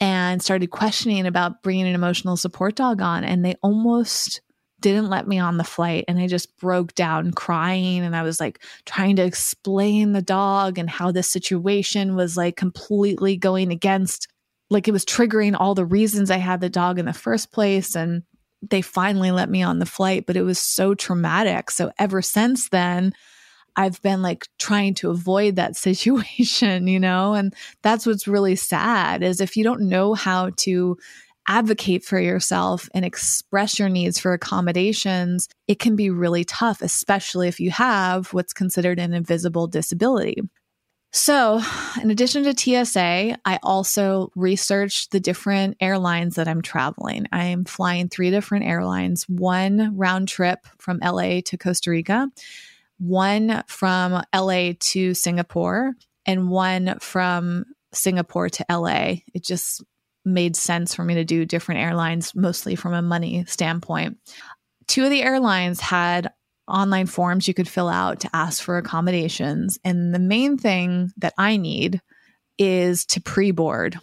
[0.00, 3.24] and started questioning about bringing an emotional support dog on.
[3.24, 4.40] And they almost
[4.80, 8.40] didn't let me on the flight and I just broke down crying and I was
[8.40, 14.26] like trying to explain the dog and how this situation was like completely going against
[14.70, 17.94] like it was triggering all the reasons I had the dog in the first place
[17.94, 18.22] and
[18.62, 22.70] they finally let me on the flight but it was so traumatic so ever since
[22.70, 23.12] then
[23.76, 29.22] I've been like trying to avoid that situation you know and that's what's really sad
[29.22, 30.96] is if you don't know how to
[31.50, 37.48] advocate for yourself and express your needs for accommodations, it can be really tough, especially
[37.48, 40.36] if you have what's considered an invisible disability.
[41.12, 41.60] So,
[42.00, 47.26] in addition to TSA, I also researched the different airlines that I'm traveling.
[47.32, 52.28] I'm flying three different airlines one round trip from LA to Costa Rica,
[53.00, 55.94] one from LA to Singapore,
[56.26, 59.16] and one from Singapore to LA.
[59.34, 59.82] It just
[60.24, 64.18] made sense for me to do different airlines, mostly from a money standpoint.
[64.86, 66.30] Two of the airlines had
[66.68, 69.78] online forms you could fill out to ask for accommodations.
[69.82, 72.00] And the main thing that I need
[72.58, 73.98] is to pre-board.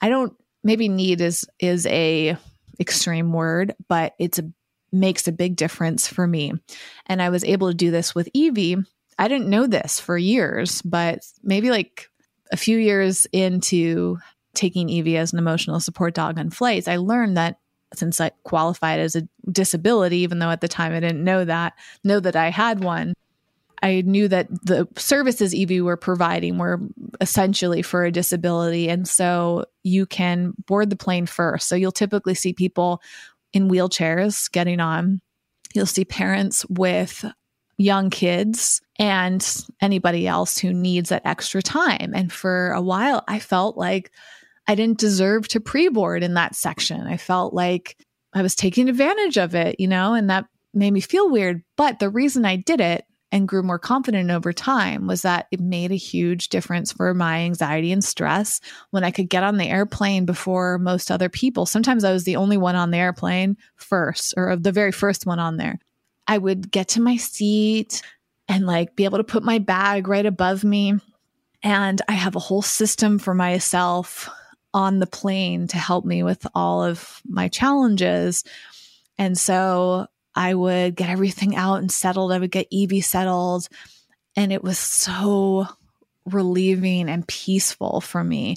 [0.00, 2.36] I don't maybe need is is a
[2.80, 4.50] extreme word, but it's a
[4.92, 6.52] makes a big difference for me.
[7.06, 8.76] And I was able to do this with Evie.
[9.18, 12.08] I didn't know this for years, but maybe like
[12.50, 14.18] a few years into
[14.54, 17.58] taking Evie as an emotional support dog on flights, I learned that
[17.94, 21.74] since I qualified as a disability, even though at the time I didn't know that,
[22.04, 23.14] know that I had one,
[23.82, 26.80] I knew that the services Evie were providing were
[27.20, 28.88] essentially for a disability.
[28.88, 31.68] And so you can board the plane first.
[31.68, 33.02] So you'll typically see people
[33.52, 35.20] in wheelchairs getting on.
[35.74, 37.24] You'll see parents with
[37.78, 42.12] young kids and anybody else who needs that extra time.
[42.14, 44.10] And for a while, I felt like
[44.68, 47.06] I didn't deserve to pre board in that section.
[47.06, 47.96] I felt like
[48.32, 51.62] I was taking advantage of it, you know, and that made me feel weird.
[51.76, 55.58] But the reason I did it and grew more confident over time was that it
[55.58, 58.60] made a huge difference for my anxiety and stress
[58.90, 61.64] when I could get on the airplane before most other people.
[61.64, 65.38] Sometimes I was the only one on the airplane first or the very first one
[65.38, 65.78] on there.
[66.28, 68.02] I would get to my seat
[68.48, 70.94] and like be able to put my bag right above me.
[71.62, 74.28] And I have a whole system for myself
[74.74, 78.44] on the plane to help me with all of my challenges.
[79.16, 82.32] And so I would get everything out and settled.
[82.32, 83.68] I would get Evie settled.
[84.36, 85.66] And it was so
[86.24, 88.56] relieving and peaceful for me.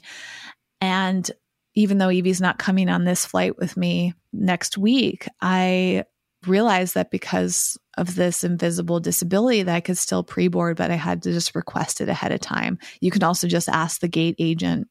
[0.81, 1.29] And
[1.75, 6.05] even though Evie's not coming on this flight with me next week, I
[6.47, 11.23] realized that because of this invisible disability that I could still pre-board, but I had
[11.23, 12.77] to just request it ahead of time.
[13.01, 14.87] You can also just ask the gate agent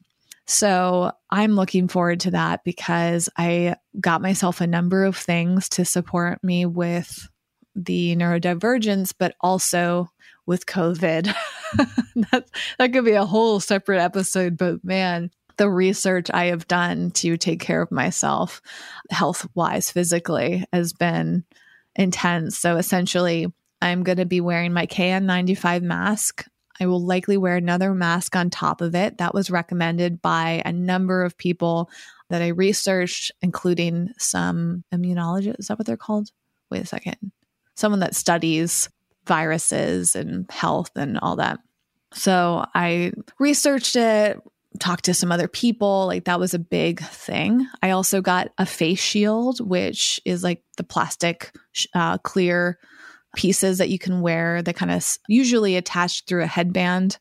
[0.46, 5.84] so I'm looking forward to that because I got myself a number of things to
[5.84, 7.28] support me with
[7.74, 10.10] the neurodivergence, but also
[10.46, 11.34] with COVID.
[12.30, 12.44] that,
[12.78, 17.36] that could be a whole separate episode, but man, the research I have done to
[17.36, 18.60] take care of myself
[19.10, 21.44] health wise, physically, has been
[21.96, 22.58] intense.
[22.58, 26.46] So essentially, I'm going to be wearing my KN95 mask
[26.80, 29.18] I will likely wear another mask on top of it.
[29.18, 31.90] That was recommended by a number of people
[32.30, 35.60] that I researched, including some immunologists.
[35.60, 36.30] Is that what they're called?
[36.70, 37.16] Wait a second.
[37.76, 38.88] Someone that studies
[39.26, 41.60] viruses and health and all that.
[42.12, 44.38] So I researched it,
[44.78, 46.06] talked to some other people.
[46.06, 47.66] Like that was a big thing.
[47.82, 51.52] I also got a face shield, which is like the plastic
[51.94, 52.78] uh, clear
[53.34, 57.18] pieces that you can wear that kind of usually attached through a headband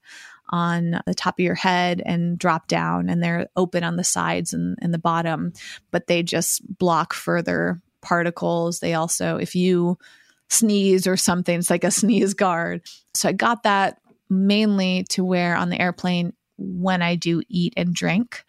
[0.50, 4.54] on the top of your head and drop down and they're open on the sides
[4.54, 5.52] and, and the bottom
[5.92, 8.80] but they just block further particles.
[8.80, 9.98] They also if you
[10.50, 12.82] sneeze or something it's like a sneeze guard.
[13.14, 14.00] So i got that
[14.30, 18.44] mainly to wear on the airplane when i do eat and drink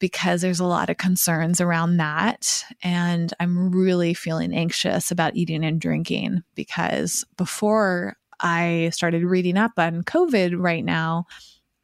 [0.00, 2.64] because there's a lot of concerns around that.
[2.82, 9.72] And I'm really feeling anxious about eating and drinking because before I started reading up
[9.76, 11.26] on COVID right now,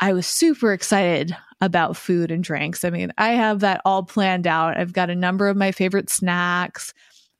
[0.01, 2.85] I was super excited about food and drinks.
[2.85, 4.77] I mean, I have that all planned out.
[4.77, 6.93] I've got a number of my favorite snacks.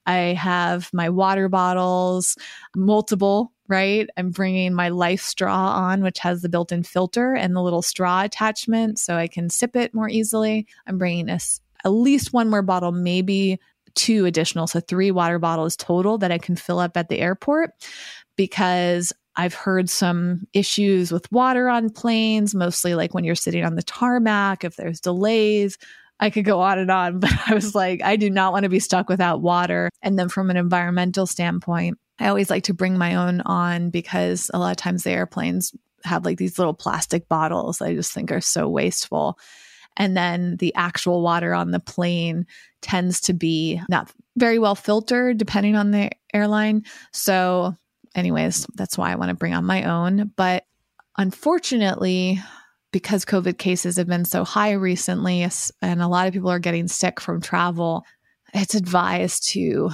[0.05, 2.37] I have my water bottles,
[2.75, 4.09] multiple, right?
[4.17, 8.23] I'm bringing my LifeStraw on, which has the built in filter and the little straw
[8.23, 10.67] attachment so I can sip it more easily.
[10.85, 11.39] I'm bringing a,
[11.85, 13.59] at least one more bottle, maybe
[13.95, 14.67] two additional.
[14.67, 17.71] So three water bottles total that I can fill up at the airport
[18.35, 23.75] because I've heard some issues with water on planes, mostly like when you're sitting on
[23.75, 25.77] the tarmac, if there's delays.
[26.19, 28.69] I could go on and on, but I was like, I do not want to
[28.69, 29.89] be stuck without water.
[30.01, 34.49] And then from an environmental standpoint, I always like to bring my own on because
[34.53, 38.31] a lot of times the airplanes have like these little plastic bottles I just think
[38.31, 39.37] are so wasteful.
[39.97, 42.45] And then the actual water on the plane
[42.81, 46.83] tends to be not very well filtered depending on the airline.
[47.11, 47.75] So,
[48.15, 50.31] anyways, that's why I want to bring on my own.
[50.35, 50.65] But
[51.17, 52.39] unfortunately,
[52.91, 55.47] because COVID cases have been so high recently
[55.81, 58.05] and a lot of people are getting sick from travel,
[58.53, 59.89] it's advised to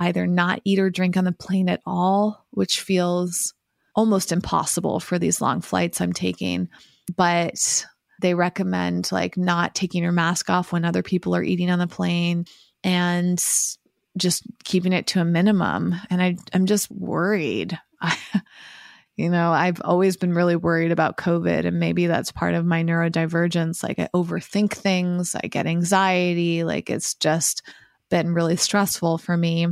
[0.00, 3.54] either not eat or drink on the plane at all, which feels
[3.94, 6.68] almost impossible for these long flights I'm taking.
[7.16, 7.86] But
[8.20, 11.86] they recommend like not taking your mask off when other people are eating on the
[11.86, 12.44] plane
[12.84, 13.42] and
[14.16, 15.94] just keeping it to a minimum.
[16.10, 17.78] And I, I'm just worried.
[19.18, 22.84] You know, I've always been really worried about COVID, and maybe that's part of my
[22.84, 23.82] neurodivergence.
[23.82, 26.62] Like, I overthink things, I get anxiety.
[26.62, 27.62] Like, it's just
[28.10, 29.66] been really stressful for me.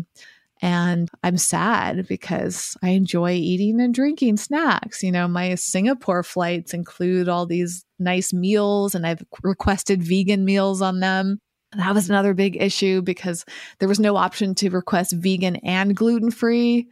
[0.62, 5.02] And I'm sad because I enjoy eating and drinking snacks.
[5.02, 10.80] You know, my Singapore flights include all these nice meals, and I've requested vegan meals
[10.80, 11.40] on them.
[11.76, 13.44] That was another big issue because
[13.80, 16.88] there was no option to request vegan and gluten free.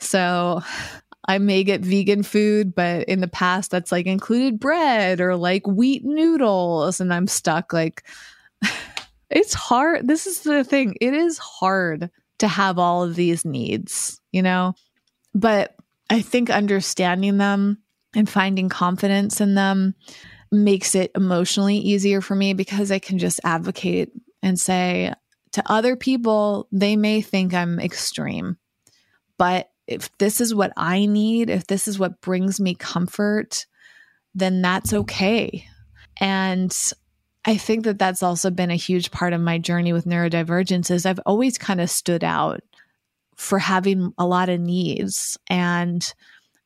[0.00, 0.60] So
[1.26, 5.66] I may get vegan food, but in the past that's like included bread or like
[5.66, 7.00] wheat noodles.
[7.00, 8.04] And I'm stuck like,
[9.30, 10.06] it's hard.
[10.06, 10.96] This is the thing.
[11.00, 12.10] It is hard
[12.40, 14.74] to have all of these needs, you know?
[15.34, 15.76] But
[16.08, 17.78] I think understanding them
[18.14, 19.94] and finding confidence in them
[20.50, 24.10] makes it emotionally easier for me because I can just advocate
[24.42, 25.14] and say
[25.52, 28.56] to other people, they may think I'm extreme,
[29.38, 33.66] but if this is what I need, if this is what brings me comfort,
[34.34, 35.64] then that's okay.
[36.20, 36.74] And
[37.44, 41.06] I think that that's also been a huge part of my journey with neurodivergence is
[41.06, 42.60] I've always kind of stood out
[43.36, 46.12] for having a lot of needs and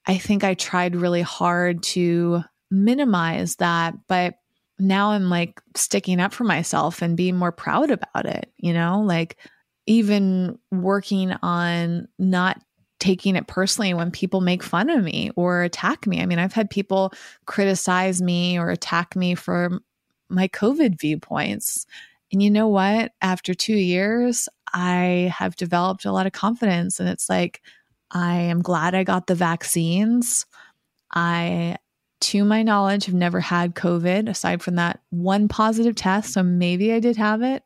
[0.07, 4.35] I think I tried really hard to minimize that, but
[4.79, 9.01] now I'm like sticking up for myself and being more proud about it, you know,
[9.01, 9.39] like
[9.87, 12.61] even working on not
[12.99, 16.21] taking it personally when people make fun of me or attack me.
[16.21, 17.13] I mean, I've had people
[17.47, 19.81] criticize me or attack me for
[20.29, 21.87] my COVID viewpoints.
[22.33, 23.13] And you know what?
[23.21, 26.99] After two years, I have developed a lot of confidence.
[26.99, 27.63] And it's like,
[28.11, 30.47] I am glad I got the vaccines.
[31.13, 31.77] I,
[32.23, 36.33] to my knowledge, have never had COVID aside from that one positive test.
[36.33, 37.63] So maybe I did have it.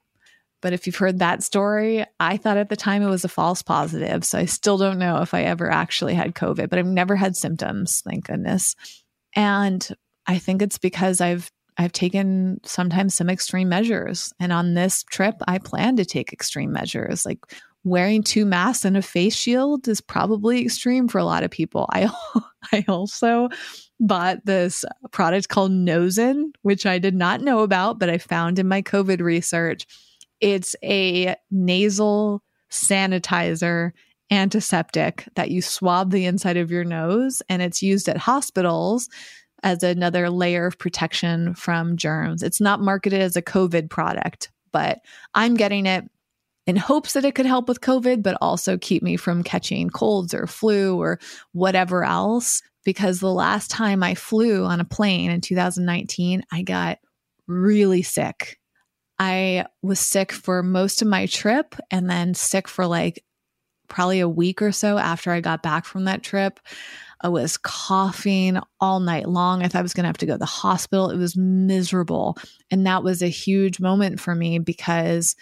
[0.60, 3.62] But if you've heard that story, I thought at the time it was a false
[3.62, 4.24] positive.
[4.24, 7.36] So I still don't know if I ever actually had COVID, but I've never had
[7.36, 8.74] symptoms, thank goodness.
[9.36, 9.86] And
[10.26, 14.32] I think it's because I've I've taken sometimes some extreme measures.
[14.40, 17.24] And on this trip, I plan to take extreme measures.
[17.24, 17.38] Like
[17.84, 21.88] wearing two masks and a face shield is probably extreme for a lot of people.
[21.90, 22.10] I
[22.72, 23.48] I also
[24.00, 28.68] bought this product called Nozin, which I did not know about, but I found in
[28.68, 29.86] my COVID research.
[30.40, 33.92] It's a nasal sanitizer
[34.30, 39.08] antiseptic that you swab the inside of your nose and it's used at hospitals
[39.62, 42.42] as another layer of protection from germs.
[42.42, 45.00] It's not marketed as a COVID product, but
[45.34, 46.04] I'm getting it
[46.66, 50.34] in hopes that it could help with COVID, but also keep me from catching colds
[50.34, 51.18] or flu or
[51.52, 52.62] whatever else.
[52.84, 56.98] Because the last time I flew on a plane in 2019, I got
[57.46, 58.58] really sick.
[59.18, 63.24] I was sick for most of my trip and then sick for like
[63.88, 66.60] probably a week or so after I got back from that trip.
[67.20, 69.62] I was coughing all night long.
[69.62, 71.10] I thought I was going to have to go to the hospital.
[71.10, 72.38] It was miserable.
[72.70, 75.34] And that was a huge moment for me because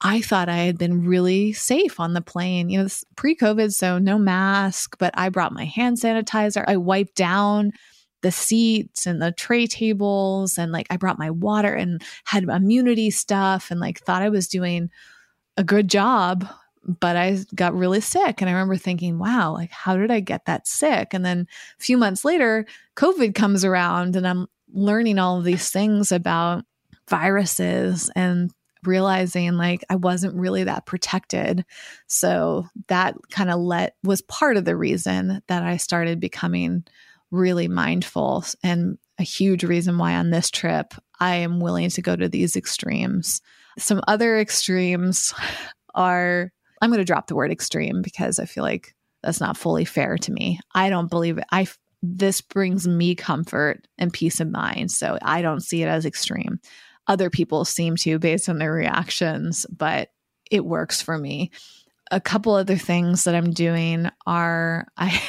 [0.00, 2.68] I thought I had been really safe on the plane.
[2.68, 6.64] You know, pre COVID, so no mask, but I brought my hand sanitizer.
[6.68, 7.72] I wiped down
[8.22, 13.10] the seats and the tray tables and like I brought my water and had immunity
[13.10, 14.88] stuff and like thought I was doing
[15.58, 16.48] a good job
[16.86, 18.40] but I got really sick.
[18.40, 21.14] And I remember thinking, wow, like, how did I get that sick?
[21.14, 21.46] And then
[21.78, 22.66] a few months later,
[22.96, 26.64] COVID comes around and I'm learning all of these things about
[27.08, 28.50] viruses and
[28.84, 31.64] realizing like I wasn't really that protected.
[32.06, 36.84] So that kind of let was part of the reason that I started becoming
[37.30, 42.14] really mindful and a huge reason why on this trip I am willing to go
[42.14, 43.40] to these extremes.
[43.78, 45.32] Some other extremes
[45.94, 46.52] are
[46.84, 50.18] I'm going to drop the word extreme because I feel like that's not fully fair
[50.18, 50.60] to me.
[50.74, 51.44] I don't believe it.
[51.50, 51.66] I
[52.02, 56.60] this brings me comfort and peace of mind, so I don't see it as extreme.
[57.06, 60.10] Other people seem to based on their reactions, but
[60.50, 61.52] it works for me.
[62.10, 65.22] A couple other things that I'm doing are I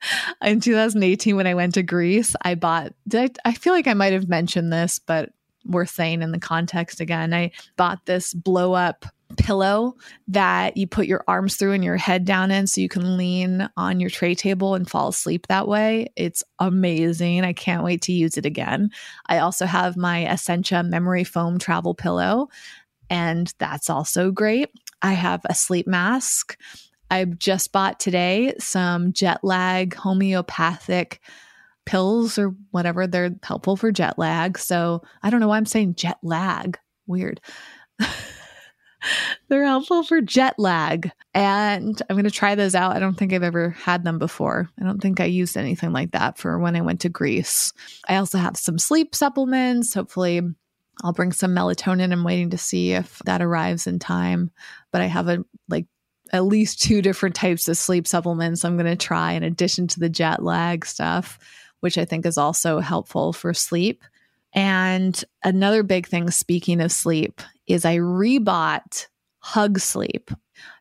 [0.42, 4.14] in 2018 when I went to Greece, I bought I, I feel like I might
[4.14, 5.34] have mentioned this, but
[5.66, 7.34] worth saying in the context again.
[7.34, 9.04] I bought this blow up
[9.36, 9.96] pillow
[10.28, 13.68] that you put your arms through and your head down in so you can lean
[13.76, 16.08] on your tray table and fall asleep that way.
[16.16, 17.44] It's amazing.
[17.44, 18.90] I can't wait to use it again.
[19.26, 22.48] I also have my Essentia memory foam travel pillow,
[23.10, 24.70] and that's also great.
[25.02, 26.56] I have a sleep mask.
[27.10, 31.20] I just bought today some jet lag homeopathic
[31.84, 33.06] pills or whatever.
[33.06, 34.58] They're helpful for jet lag.
[34.58, 36.78] So I don't know why I'm saying jet lag.
[37.06, 37.40] Weird.
[39.48, 41.10] They're helpful for jet lag.
[41.34, 42.96] And I'm going to try those out.
[42.96, 44.68] I don't think I've ever had them before.
[44.80, 47.72] I don't think I used anything like that for when I went to Greece.
[48.08, 49.94] I also have some sleep supplements.
[49.94, 50.42] Hopefully,
[51.02, 52.12] I'll bring some melatonin.
[52.12, 54.50] I'm waiting to see if that arrives in time.
[54.92, 55.86] But I have a like
[56.32, 60.00] at least two different types of sleep supplements I'm going to try in addition to
[60.00, 61.38] the jet lag stuff,
[61.80, 64.02] which I think is also helpful for sleep.
[64.54, 69.06] And another big thing, speaking of sleep, is I rebought
[69.40, 70.30] Hug Sleep.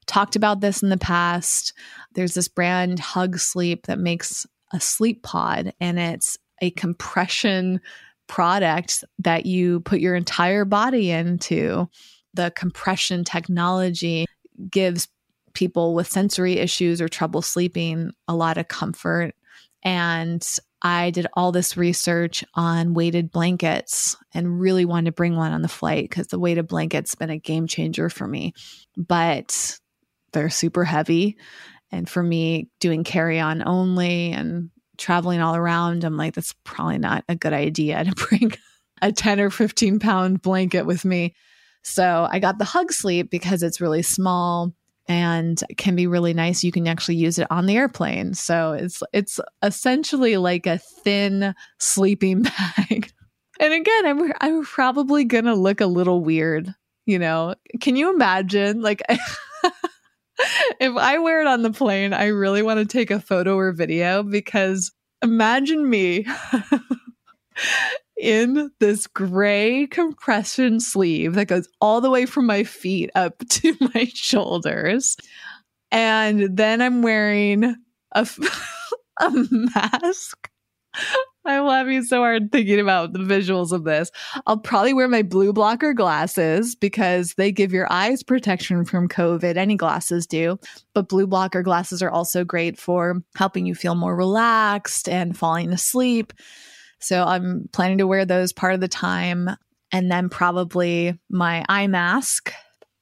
[0.05, 1.73] Talked about this in the past.
[2.13, 7.81] There's this brand Hug Sleep that makes a sleep pod, and it's a compression
[8.27, 11.89] product that you put your entire body into.
[12.33, 14.25] The compression technology
[14.69, 15.07] gives
[15.53, 19.35] people with sensory issues or trouble sleeping a lot of comfort.
[19.83, 20.47] And
[20.83, 25.61] I did all this research on weighted blankets and really wanted to bring one on
[25.61, 28.53] the flight because the weighted blanket's been a game changer for me.
[28.97, 29.79] But
[30.33, 31.37] they're super heavy
[31.91, 36.97] And for me, doing carry on only and traveling all around, I'm like, that's probably
[36.97, 38.53] not a good idea to bring
[39.01, 41.35] a 10 or 15 pound blanket with me.
[41.83, 44.73] So I got the hug sleep because it's really small
[45.07, 46.63] and can be really nice.
[46.63, 48.33] You can actually use it on the airplane.
[48.33, 52.43] So it's it's essentially like a thin sleeping
[52.87, 53.11] bag.
[53.59, 56.73] and again, I'm I'm probably going to look a little weird,
[57.05, 57.55] you know.
[57.81, 59.01] Can you imagine like
[60.79, 63.71] if I wear it on the plane, I really want to take a photo or
[63.71, 64.91] video because
[65.21, 66.25] imagine me
[68.17, 73.75] in this gray compression sleeve that goes all the way from my feet up to
[73.93, 75.17] my shoulders.
[75.91, 77.75] And then I'm wearing
[78.13, 78.27] a,
[79.19, 80.49] a mask.
[81.45, 84.11] I'm laughing so hard thinking about the visuals of this.
[84.47, 89.57] I'll probably wear my blue blocker glasses because they give your eyes protection from COVID.
[89.57, 90.57] Any glasses do.
[90.93, 95.73] But blue blocker glasses are also great for helping you feel more relaxed and falling
[95.73, 96.31] asleep.
[97.03, 99.49] So I'm planning to wear those part of the time.
[99.91, 102.51] And then probably my eye mask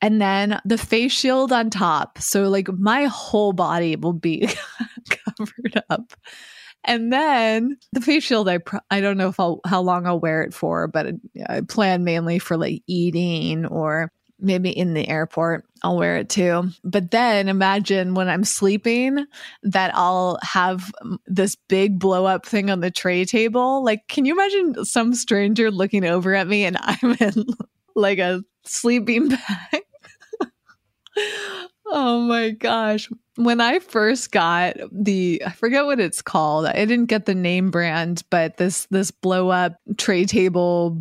[0.01, 2.17] and then the face shield on top.
[2.17, 4.49] So, like, my whole body will be
[5.09, 6.13] covered up.
[6.83, 10.19] And then the face shield, I pr- I don't know if I'll how long I'll
[10.19, 11.11] wear it for, but uh,
[11.47, 16.69] I plan mainly for like eating or maybe in the airport I'll wear it too.
[16.83, 19.25] But then imagine when I'm sleeping
[19.63, 20.91] that I'll have
[21.25, 23.83] this big blow up thing on the tray table.
[23.83, 27.45] Like, can you imagine some stranger looking over at me and I'm in
[27.95, 29.81] like a sleeping bag?
[31.91, 33.09] Oh my gosh.
[33.35, 36.65] When I first got the I forget what it's called.
[36.65, 40.97] I didn't get the name brand, but this this blow up tray table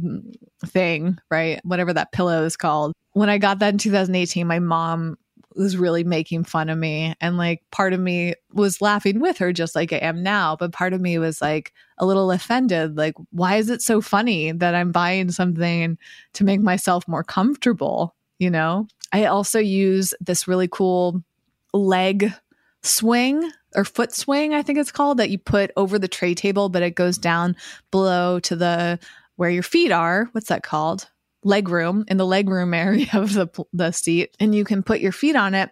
[0.66, 1.60] thing, right?
[1.64, 5.16] Whatever that pillow is called when I got that in 2018, my mom
[5.56, 7.14] was really making fun of me.
[7.20, 10.56] And like part of me was laughing with her, just like I am now.
[10.56, 12.96] But part of me was like a little offended.
[12.96, 15.98] Like, why is it so funny that I'm buying something
[16.34, 18.14] to make myself more comfortable?
[18.38, 21.22] You know, I also use this really cool
[21.72, 22.32] leg
[22.82, 26.68] swing or foot swing, I think it's called, that you put over the tray table,
[26.68, 27.54] but it goes down
[27.90, 28.98] below to the
[29.36, 30.28] where your feet are.
[30.32, 31.08] What's that called?
[31.44, 35.00] leg room in the leg room area of the the seat and you can put
[35.00, 35.70] your feet on it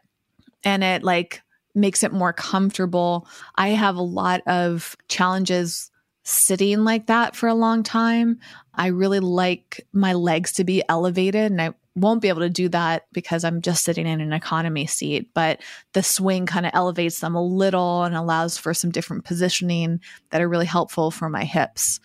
[0.64, 1.42] and it like
[1.74, 3.28] makes it more comfortable.
[3.54, 5.90] I have a lot of challenges
[6.24, 8.40] sitting like that for a long time.
[8.74, 12.68] I really like my legs to be elevated and I won't be able to do
[12.70, 15.60] that because I'm just sitting in an economy seat, but
[15.92, 20.40] the swing kind of elevates them a little and allows for some different positioning that
[20.40, 22.00] are really helpful for my hips.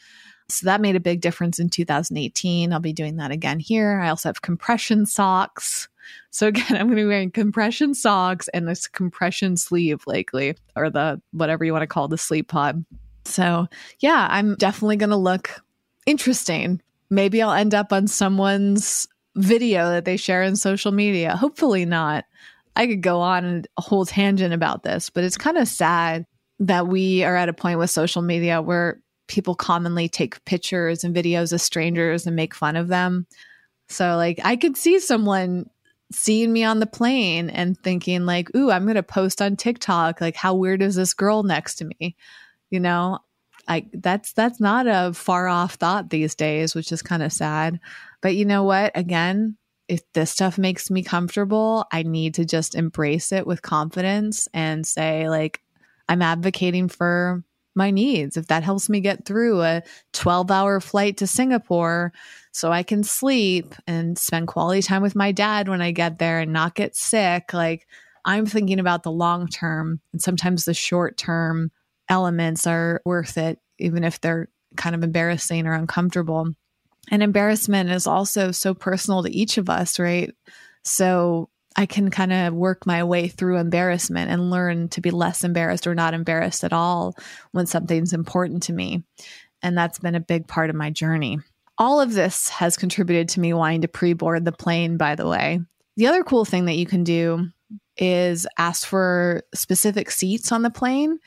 [0.49, 2.73] So that made a big difference in 2018.
[2.73, 3.99] I'll be doing that again here.
[3.99, 5.87] I also have compression socks.
[6.31, 10.89] So again, I'm going to be wearing compression socks and this compression sleeve likely, or
[10.89, 12.83] the whatever you want to call the sleep pod.
[13.25, 13.67] So
[13.99, 15.61] yeah, I'm definitely going to look
[16.05, 16.81] interesting.
[17.09, 21.35] Maybe I'll end up on someone's video that they share in social media.
[21.35, 22.25] Hopefully not.
[22.75, 26.25] I could go on a whole tangent about this, but it's kind of sad
[26.59, 31.15] that we are at a point with social media where people commonly take pictures and
[31.15, 33.25] videos of strangers and make fun of them.
[33.89, 35.69] So like I could see someone
[36.11, 40.21] seeing me on the plane and thinking like, "Ooh, I'm going to post on TikTok
[40.21, 42.15] like how weird is this girl next to me?"
[42.69, 43.19] You know,
[43.67, 47.79] I that's that's not a far off thought these days, which is kind of sad.
[48.23, 48.93] But you know what?
[48.95, 49.57] Again,
[49.89, 54.87] if this stuff makes me comfortable, I need to just embrace it with confidence and
[54.87, 55.61] say like
[56.07, 57.43] I'm advocating for
[57.75, 58.37] my needs.
[58.37, 62.13] If that helps me get through a 12 hour flight to Singapore
[62.53, 66.39] so I can sleep and spend quality time with my dad when I get there
[66.39, 67.87] and not get sick, like
[68.23, 69.99] I'm thinking about the long term.
[70.13, 71.71] And sometimes the short term
[72.07, 74.47] elements are worth it, even if they're
[74.77, 76.53] kind of embarrassing or uncomfortable.
[77.11, 80.33] And embarrassment is also so personal to each of us, right?
[80.83, 85.43] So I can kind of work my way through embarrassment and learn to be less
[85.43, 87.15] embarrassed or not embarrassed at all
[87.51, 89.03] when something's important to me.
[89.61, 91.39] And that's been a big part of my journey.
[91.77, 95.27] All of this has contributed to me wanting to pre board the plane, by the
[95.27, 95.61] way.
[95.95, 97.47] The other cool thing that you can do
[97.97, 101.17] is ask for specific seats on the plane.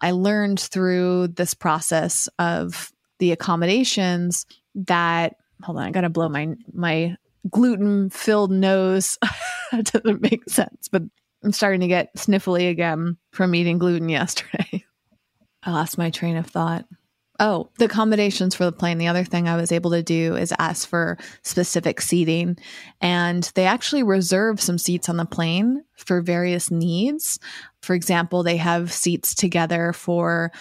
[0.00, 6.54] I learned through this process of the accommodations that hold on, I gotta blow my
[6.72, 7.16] my
[7.50, 9.18] gluten filled nose.
[9.72, 11.02] that doesn't make sense, but
[11.42, 14.84] I'm starting to get sniffly again from eating gluten yesterday.
[15.62, 16.86] I lost my train of thought.
[17.40, 18.98] Oh, the accommodations for the plane.
[18.98, 22.56] The other thing I was able to do is ask for specific seating.
[23.00, 27.40] And they actually reserve some seats on the plane for various needs.
[27.82, 30.52] For example, they have seats together for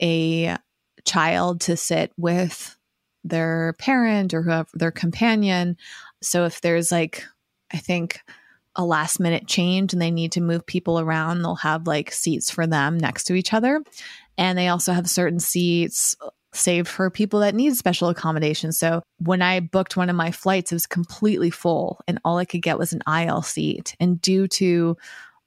[0.00, 0.56] a
[1.04, 2.76] child to sit with
[3.24, 5.76] their parent or whoever their companion.
[6.20, 7.24] So if there's like,
[7.72, 8.20] I think,
[8.74, 12.50] a last minute change and they need to move people around, they'll have like seats
[12.50, 13.82] for them next to each other.
[14.38, 18.78] And they also have certain seats uh, saved for people that need special accommodations.
[18.78, 22.44] So when I booked one of my flights, it was completely full and all I
[22.44, 23.94] could get was an aisle seat.
[24.00, 24.96] And due to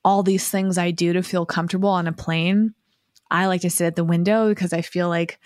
[0.03, 2.73] all these things I do to feel comfortable on a plane,
[3.31, 5.39] I like to sit at the window because I feel like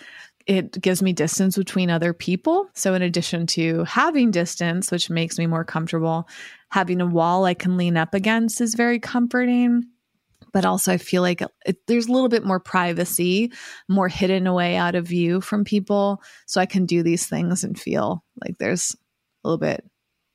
[0.50, 2.68] it gives me distance between other people.
[2.74, 6.28] So, in addition to having distance, which makes me more comfortable,
[6.72, 9.84] having a wall I can lean up against is very comforting.
[10.52, 13.52] But also, I feel like it, there's a little bit more privacy,
[13.88, 16.24] more hidden away out of view from people.
[16.48, 18.96] So I can do these things and feel like there's
[19.44, 19.86] a little bit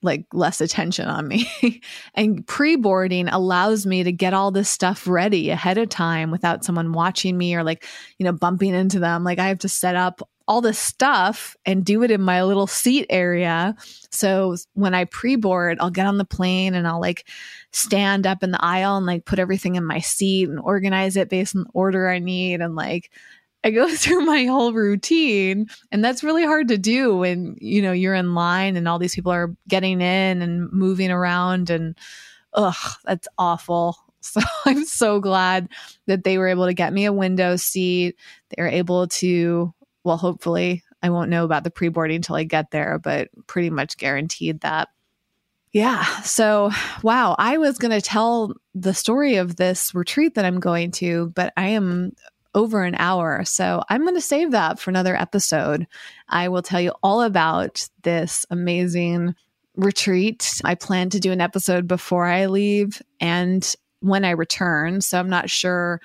[0.05, 1.51] like less attention on me.
[2.15, 6.65] and pre boarding allows me to get all this stuff ready ahead of time without
[6.65, 7.85] someone watching me or like,
[8.19, 9.25] you know, bumping into them.
[9.25, 12.67] Like I have to set up all this stuff and do it in my little
[12.67, 13.75] seat area.
[14.11, 17.27] So when I pre board, I'll get on the plane and I'll like
[17.73, 21.31] stand up in the aisle and like put everything in my seat and organize it
[21.31, 23.11] based on the order I need and like
[23.65, 27.93] I go through my whole routine and that's really hard to do when you know
[27.93, 31.97] you're in line and all these people are getting in and moving around and
[32.53, 33.97] ugh that's awful.
[34.27, 35.69] So I'm so glad
[36.07, 38.17] that they were able to get me a window seat.
[38.49, 42.99] They're able to well hopefully I won't know about the pre-boarding until I get there,
[42.99, 44.89] but pretty much guaranteed that.
[45.75, 46.03] Yeah.
[46.23, 46.71] So,
[47.03, 51.33] wow, I was going to tell the story of this retreat that I'm going to,
[51.35, 52.13] but I am
[52.55, 53.45] over an hour.
[53.45, 55.87] So I'm going to save that for another episode.
[56.29, 59.35] I will tell you all about this amazing
[59.77, 60.61] retreat.
[60.65, 65.01] I plan to do an episode before I leave and when I return.
[65.01, 66.01] So I'm not sure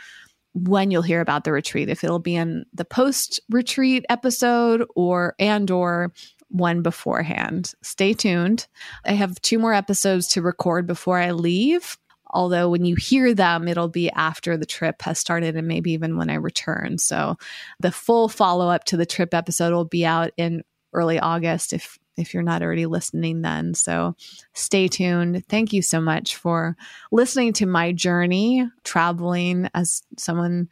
[0.54, 5.36] when you'll hear about the retreat if it'll be in the post retreat episode or
[5.40, 6.12] and or
[6.50, 7.74] one beforehand.
[7.84, 8.68] Stay tuned.
[9.06, 11.98] I have two more episodes to record before I leave.
[12.32, 16.18] Although when you hear them, it'll be after the trip has started and maybe even
[16.18, 16.98] when I return.
[16.98, 17.38] So
[17.80, 20.64] the full follow up to the trip episode will be out in
[20.94, 23.74] early August if if you're not already listening then.
[23.74, 24.16] So
[24.54, 25.46] stay tuned.
[25.48, 26.76] Thank you so much for
[27.12, 30.68] listening to my journey traveling as someone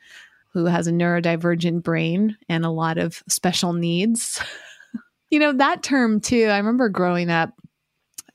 [0.51, 4.41] who has a neurodivergent brain and a lot of special needs.
[5.29, 6.45] you know, that term too.
[6.45, 7.53] I remember growing up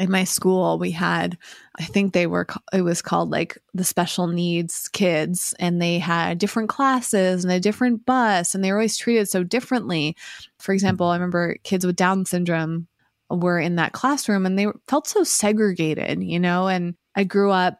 [0.02, 1.38] in my school, we had
[1.76, 6.38] I think they were, it was called like the special needs kids, and they had
[6.38, 10.16] different classes and a different bus, and they were always treated so differently.
[10.58, 12.88] For example, I remember kids with Down syndrome
[13.30, 17.78] were in that classroom and they felt so segregated, you know, and I grew up,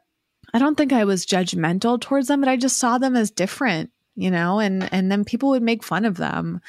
[0.55, 3.91] I don't think I was judgmental towards them, but I just saw them as different,
[4.16, 6.61] you know, and, and then people would make fun of them.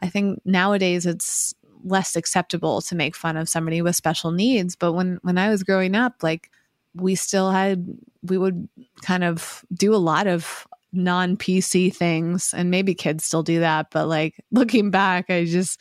[0.00, 1.54] I think nowadays it's
[1.84, 4.76] less acceptable to make fun of somebody with special needs.
[4.76, 6.50] But when, when I was growing up, like
[6.94, 7.86] we still had
[8.22, 8.68] we would
[9.02, 13.88] kind of do a lot of non PC things and maybe kids still do that
[13.90, 15.80] but like looking back I just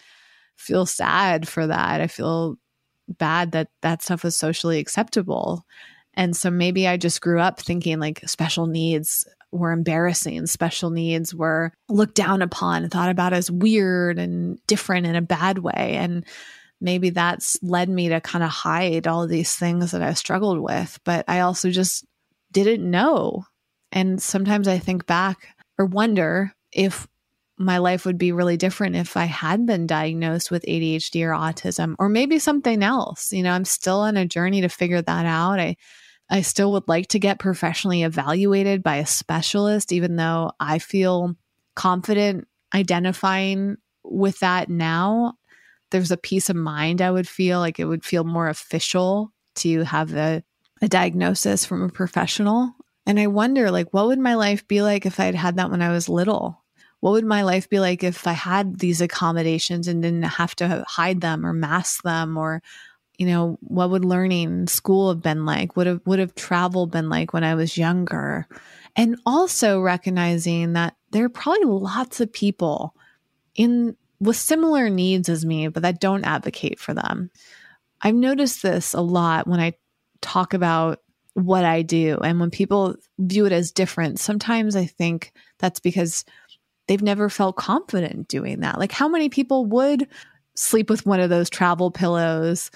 [0.55, 2.57] feel sad for that I feel
[3.07, 5.65] bad that that stuff was socially acceptable
[6.13, 11.33] and so maybe I just grew up thinking like special needs were embarrassing special needs
[11.33, 16.25] were looked down upon thought about as weird and different in a bad way and
[16.81, 20.59] maybe that's led me to kind of hide all of these things that I've struggled
[20.59, 22.05] with, but I also just
[22.51, 23.45] didn't know.
[23.91, 27.07] And sometimes I think back or wonder if
[27.57, 31.95] my life would be really different if I had been diagnosed with ADHD or autism
[31.99, 33.33] or maybe something else.
[33.33, 35.59] You know, I'm still on a journey to figure that out.
[35.59, 35.75] I
[36.29, 41.35] I still would like to get professionally evaluated by a specialist even though I feel
[41.75, 45.35] confident identifying with that now
[45.91, 49.83] there's a peace of mind I would feel like it would feel more official to
[49.83, 50.43] have a,
[50.81, 52.73] a diagnosis from a professional.
[53.05, 55.71] And I wonder, like, what would my life be like if I had had that
[55.71, 56.63] when I was little?
[56.99, 60.83] What would my life be like if I had these accommodations and didn't have to
[60.87, 62.61] hide them or mask them or
[63.19, 67.09] you know what would learning school have been like would have would have travel been
[67.09, 68.47] like when i was younger
[68.95, 72.95] and also recognizing that there are probably lots of people
[73.55, 77.29] in with similar needs as me, but that don't advocate for them.
[78.01, 79.73] I've noticed this a lot when I
[80.21, 80.99] talk about
[81.33, 84.19] what I do and when people view it as different.
[84.19, 86.25] Sometimes I think that's because
[86.87, 88.79] they've never felt confident doing that.
[88.79, 90.07] Like, how many people would
[90.55, 92.71] sleep with one of those travel pillows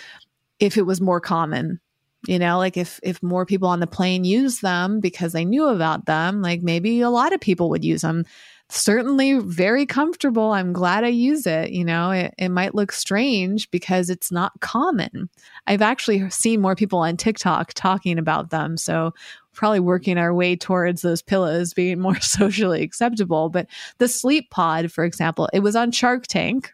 [0.60, 1.80] if it was more common?
[2.26, 5.68] You know, like if if more people on the plane use them because they knew
[5.68, 8.24] about them, like maybe a lot of people would use them
[8.70, 10.52] certainly very comfortable.
[10.52, 11.72] I'm glad I use it.
[11.72, 15.30] You know, it, it might look strange because it's not common.
[15.68, 18.78] I've actually seen more people on TikTok talking about them.
[18.78, 19.14] So,
[19.54, 23.50] probably working our way towards those pillows being more socially acceptable.
[23.50, 23.68] But
[24.00, 26.72] the sleep pod, for example, it was on Shark Tank.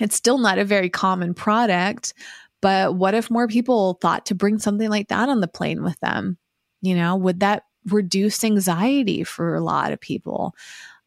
[0.00, 2.14] It's still not a very common product.
[2.62, 6.00] But what if more people thought to bring something like that on the plane with
[6.00, 6.38] them?
[6.80, 10.54] You know, would that reduce anxiety for a lot of people?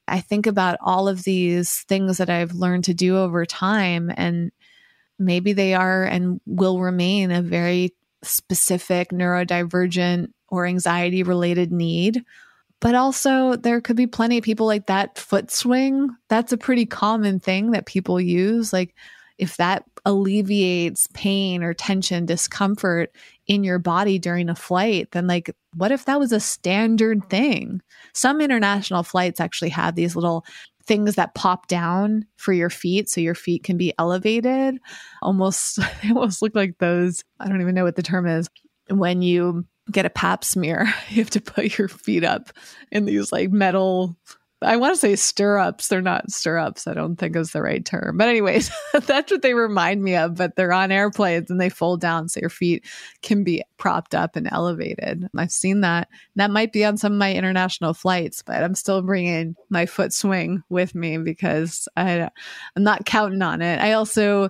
[0.08, 4.52] I think about all of these things that I've learned to do over time, and
[5.18, 12.24] maybe they are and will remain a very specific neurodivergent or anxiety related need.
[12.82, 16.10] But also, there could be plenty of people like that foot swing.
[16.28, 18.74] That's a pretty common thing that people use.
[18.74, 18.94] Like,
[19.38, 23.12] if that alleviates pain or tension, discomfort
[23.48, 27.82] in your body during a flight, then like, what if that was a standard thing?
[28.14, 30.46] Some international flights actually have these little
[30.86, 34.78] things that pop down for your feet so your feet can be elevated.
[35.22, 37.24] Almost, they almost look like those.
[37.40, 38.48] I don't even know what the term is
[38.90, 42.52] when you get a pap smear, you have to put your feet up
[42.92, 44.16] in these like metal
[44.62, 45.90] I want to say stirrups.
[45.90, 46.88] They're not stirrups.
[46.88, 48.18] I don't think is the right term.
[48.18, 48.72] But anyways,
[49.06, 50.36] that's what they remind me of.
[50.36, 52.86] But they're on airplanes and they fold down so your feet
[53.22, 55.28] can be propped up and elevated.
[55.38, 56.08] I've seen that.
[56.36, 60.14] That might be on some of my international flights, but I'm still bringing my foot
[60.14, 62.30] swing with me because I,
[62.76, 63.80] I'm not counting on it.
[63.82, 64.50] I also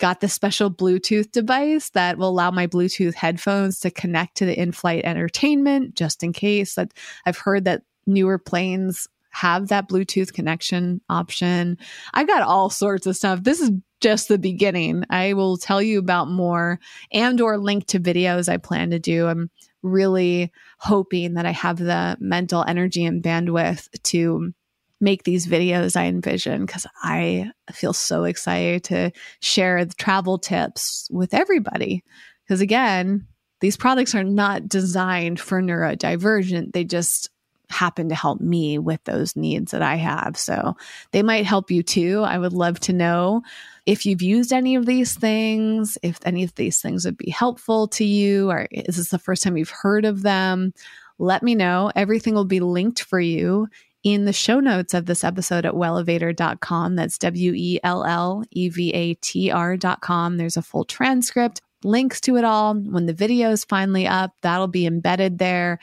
[0.00, 4.58] got the special Bluetooth device that will allow my Bluetooth headphones to connect to the
[4.58, 6.92] in-flight entertainment just in case that
[7.24, 11.76] I've heard that newer planes have that Bluetooth connection option.
[12.14, 13.42] I've got all sorts of stuff.
[13.42, 13.70] This is
[14.00, 15.04] just the beginning.
[15.10, 16.78] I will tell you about more
[17.12, 19.26] and or link to videos I plan to do.
[19.26, 19.50] I'm
[19.82, 24.52] really hoping that I have the mental energy and bandwidth to
[25.00, 31.08] make these videos I envision because I feel so excited to share the travel tips
[31.10, 32.04] with everybody.
[32.46, 33.26] Because again,
[33.60, 36.72] these products are not designed for neurodivergent.
[36.72, 37.30] They just
[37.70, 40.36] happen to help me with those needs that I have.
[40.36, 40.76] So
[41.12, 42.22] they might help you too.
[42.22, 43.42] I would love to know
[43.86, 47.88] if you've used any of these things, if any of these things would be helpful
[47.88, 50.72] to you, or is this the first time you've heard of them?
[51.18, 51.92] Let me know.
[51.94, 53.68] Everything will be linked for you
[54.02, 56.96] in the show notes of this episode at wellevatr.com.
[56.96, 60.36] That's W E L L E V A T R.com.
[60.36, 62.74] There's a full transcript, links to it all.
[62.74, 65.78] When the video is finally up, that'll be embedded there.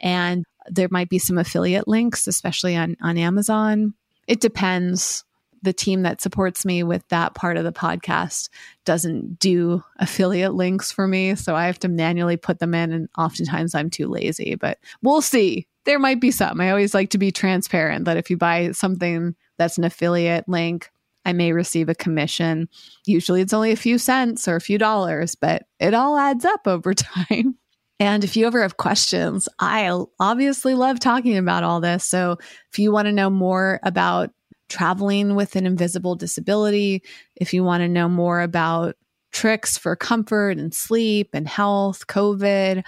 [0.00, 3.94] And there might be some affiliate links, especially on, on Amazon.
[4.26, 5.24] It depends.
[5.62, 8.50] The team that supports me with that part of the podcast
[8.84, 11.34] doesn't do affiliate links for me.
[11.34, 12.92] So I have to manually put them in.
[12.92, 15.66] And oftentimes I'm too lazy, but we'll see.
[15.84, 16.60] There might be some.
[16.60, 20.90] I always like to be transparent that if you buy something that's an affiliate link,
[21.24, 22.68] I may receive a commission.
[23.04, 26.68] Usually it's only a few cents or a few dollars, but it all adds up
[26.68, 27.56] over time.
[27.98, 29.90] And if you ever have questions, I
[30.20, 32.04] obviously love talking about all this.
[32.04, 32.36] So
[32.70, 34.30] if you want to know more about
[34.68, 37.02] traveling with an invisible disability,
[37.36, 38.96] if you want to know more about
[39.32, 42.82] tricks for comfort and sleep and health, COVID,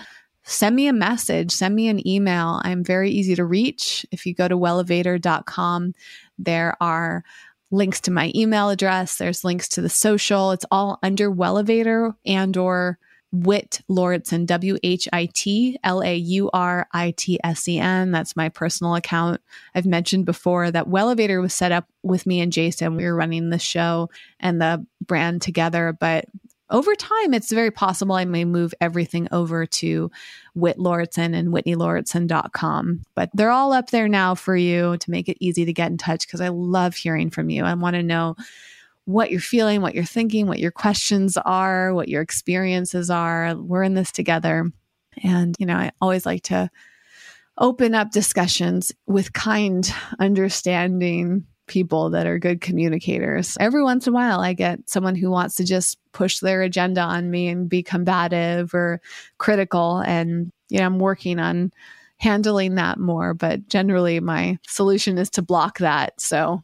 [0.44, 2.61] send me a message, send me an email.
[2.64, 4.04] I'm very easy to reach.
[4.11, 5.94] If you go to wellevatr.com,
[6.38, 7.22] there are
[7.70, 10.52] links to my email address, there's links to the social.
[10.52, 12.98] It's all under Wellevatr and or
[13.30, 18.10] Whit Lauritsen, W H I T L A U R I T S E N.
[18.10, 19.40] That's my personal account.
[19.74, 22.96] I've mentioned before that Wellevatr was set up with me and Jason.
[22.96, 24.09] We were running the show
[24.40, 26.26] and the brand together, but
[26.70, 30.10] over time, it's very possible I may move everything over to
[30.55, 33.05] Whit Lauritsen and WhitneyLauritsen.com.
[33.14, 35.96] But they're all up there now for you to make it easy to get in
[35.96, 37.64] touch because I love hearing from you.
[37.64, 38.36] I want to know
[39.09, 43.56] what you're feeling, what you're thinking, what your questions are, what your experiences are.
[43.56, 44.70] We're in this together.
[45.22, 46.70] And, you know, I always like to
[47.56, 53.56] open up discussions with kind, understanding people that are good communicators.
[53.59, 57.01] Every once in a while, I get someone who wants to just push their agenda
[57.01, 59.01] on me and be combative or
[59.39, 60.01] critical.
[60.01, 61.72] And, you know, I'm working on
[62.18, 63.32] handling that more.
[63.32, 66.20] But generally, my solution is to block that.
[66.20, 66.62] So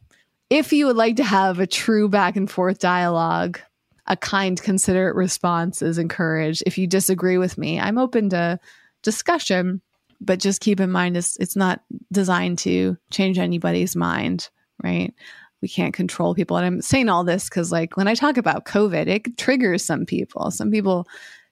[0.49, 3.59] if you would like to have a true back and forth dialogue,
[4.07, 6.63] a kind, considerate response is encouraged.
[6.65, 8.59] If you disagree with me, I'm open to
[9.01, 9.81] discussion,
[10.21, 11.81] but just keep in mind it's, it's not
[12.11, 14.49] designed to change anybody's mind.
[14.83, 15.13] right?
[15.61, 16.57] We can't control people.
[16.57, 20.05] And I'm saying all this because, like, when I talk about COVID, it triggers some
[20.05, 20.51] people.
[20.51, 21.07] Some people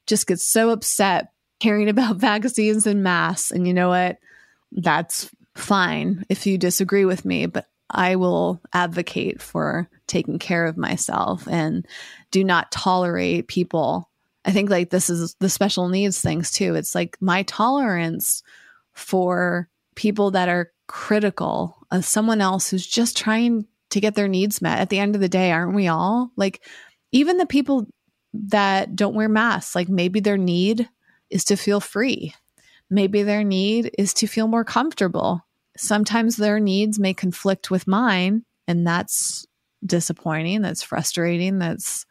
[0.06, 3.50] just get so upset hearing about vaccines and masks.
[3.50, 4.18] And you know what?
[4.72, 10.78] That's fine if you disagree with me, but I will advocate for taking care of
[10.78, 11.88] myself and
[12.32, 14.10] do not tolerate people.
[14.46, 16.76] I think like this is the special needs things too.
[16.76, 18.44] It's like my tolerance
[18.94, 24.62] for people that are critical of someone else who's just trying to get their needs
[24.62, 24.80] met.
[24.80, 26.32] At the end of the day, aren't we all?
[26.36, 26.66] Like
[27.12, 27.88] even the people
[28.34, 30.90] that don't wear masks, like maybe their need
[31.30, 32.34] is to feel free.
[32.90, 35.46] Maybe their need is to feel more comfortable.
[35.78, 39.46] Sometimes their needs may conflict with mine, and that's
[39.86, 40.62] disappointing.
[40.62, 41.60] That's frustrating.
[41.60, 42.06] That's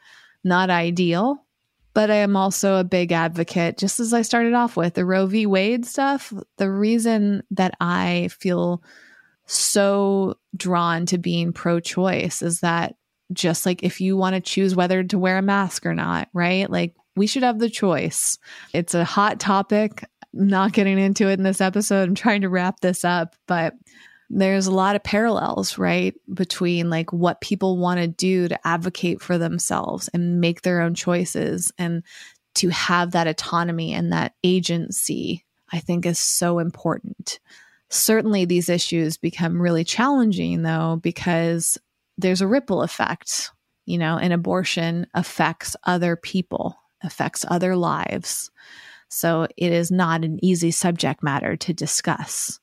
[0.45, 1.45] not ideal.
[1.95, 5.27] But I am also a big advocate, just as I started off with the Roe
[5.27, 5.47] v.
[5.47, 6.33] Wade stuff.
[6.57, 8.83] The reason that I feel
[9.47, 12.97] so drawn to being pro choice is that
[13.33, 16.71] just like if you want to choose whether to wear a mask or not, right?
[16.71, 18.39] Like we should have the choice.
[18.73, 20.05] It's a hot topic.
[20.33, 22.09] Not getting into it in this episode.
[22.09, 23.75] I'm trying to wrap this up, but
[24.31, 26.15] there's a lot of parallels, right?
[26.33, 30.95] Between like what people want to do to advocate for themselves and make their own
[30.95, 32.03] choices and
[32.55, 37.41] to have that autonomy and that agency, I think is so important.
[37.91, 41.79] Certainly, these issues become really challenging though, because
[42.17, 43.51] there's a ripple effect,
[43.85, 48.51] you know, and abortion affects other people affects other lives.
[49.13, 52.59] So it is not an easy subject matter to discuss.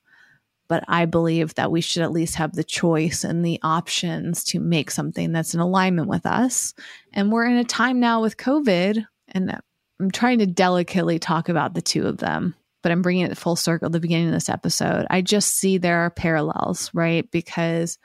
[0.68, 4.60] But I believe that we should at least have the choice and the options to
[4.60, 6.74] make something that's in alignment with us.
[7.12, 9.60] And we're in a time now with COVID, and
[10.00, 13.56] I'm trying to delicately talk about the two of them, but I'm bringing it full
[13.56, 15.06] circle at the beginning of this episode.
[15.08, 17.30] I just see there are parallels, right?
[17.30, 17.98] Because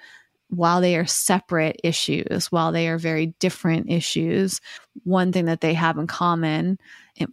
[0.50, 4.62] while they are separate issues, while they are very different issues,
[5.04, 6.78] one thing that they have in common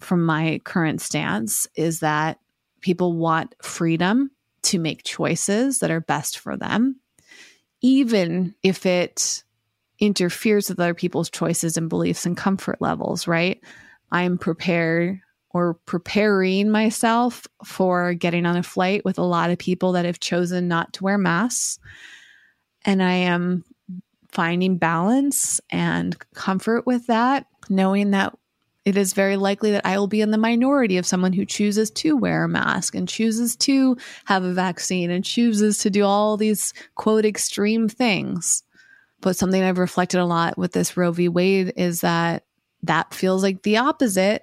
[0.01, 2.39] from my current stance is that
[2.81, 4.31] people want freedom
[4.63, 7.01] to make choices that are best for them,
[7.81, 9.43] even if it
[9.99, 13.61] interferes with other people's choices and beliefs and comfort levels, right?
[14.11, 19.93] I'm prepared or preparing myself for getting on a flight with a lot of people
[19.93, 21.79] that have chosen not to wear masks
[22.85, 23.65] and I am
[24.31, 28.37] finding balance and comfort with that, knowing that
[28.85, 31.91] it is very likely that I will be in the minority of someone who chooses
[31.93, 36.37] to wear a mask and chooses to have a vaccine and chooses to do all
[36.37, 38.63] these quote extreme things.
[39.21, 41.29] But something I've reflected a lot with this Roe v.
[41.29, 42.45] Wade is that
[42.83, 44.43] that feels like the opposite,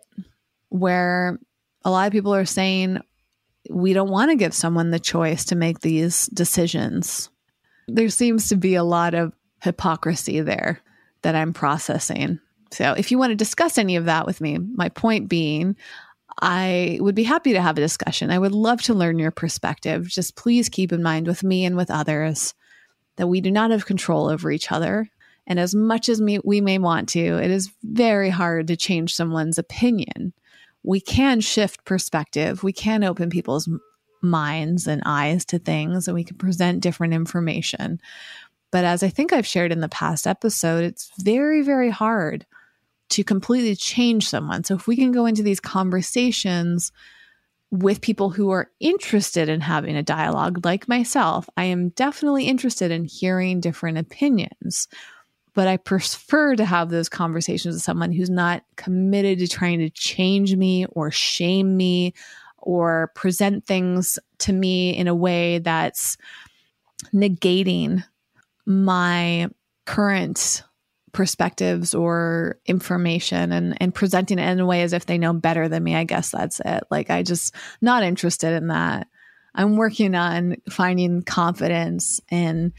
[0.69, 1.37] where
[1.83, 3.01] a lot of people are saying
[3.69, 7.29] we don't want to give someone the choice to make these decisions
[7.95, 10.81] there seems to be a lot of hypocrisy there
[11.21, 12.39] that I'm processing.
[12.71, 15.75] So if you want to discuss any of that with me, my point being,
[16.41, 18.31] I would be happy to have a discussion.
[18.31, 20.07] I would love to learn your perspective.
[20.07, 22.53] Just please keep in mind with me and with others
[23.17, 25.09] that we do not have control over each other.
[25.45, 29.15] And as much as me, we may want to, it is very hard to change
[29.15, 30.31] someone's opinion.
[30.83, 33.67] We can shift perspective, we can open people's
[34.21, 37.99] minds and eyes to things and we can present different information.
[38.71, 42.45] But as I think I've shared in the past episode, it's very, very hard
[43.09, 44.63] to completely change someone.
[44.63, 46.91] So if we can go into these conversations
[47.71, 52.91] with people who are interested in having a dialogue, like myself, I am definitely interested
[52.91, 54.87] in hearing different opinions.
[55.53, 59.89] But I prefer to have those conversations with someone who's not committed to trying to
[59.89, 62.13] change me or shame me
[62.57, 66.17] or present things to me in a way that's
[67.13, 68.03] negating
[68.65, 69.47] my
[69.85, 70.63] current
[71.11, 75.67] perspectives or information and and presenting it in a way as if they know better
[75.67, 79.07] than me i guess that's it like i just not interested in that
[79.55, 82.73] i'm working on finding confidence and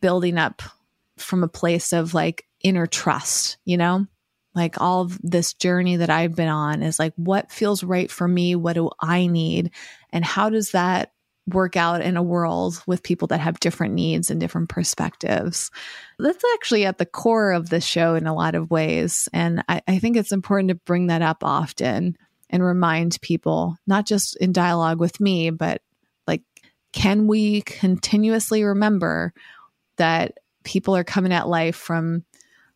[0.00, 0.62] building up
[1.16, 4.06] from a place of like inner trust you know
[4.54, 8.26] like all of this journey that I've been on is like, what feels right for
[8.26, 8.56] me?
[8.56, 9.70] What do I need?
[10.12, 11.12] And how does that
[11.46, 15.70] work out in a world with people that have different needs and different perspectives?
[16.18, 19.28] That's actually at the core of the show in a lot of ways.
[19.32, 22.16] And I, I think it's important to bring that up often
[22.50, 25.82] and remind people, not just in dialogue with me, but
[26.26, 26.42] like,
[26.92, 29.32] can we continuously remember
[29.96, 32.24] that people are coming at life from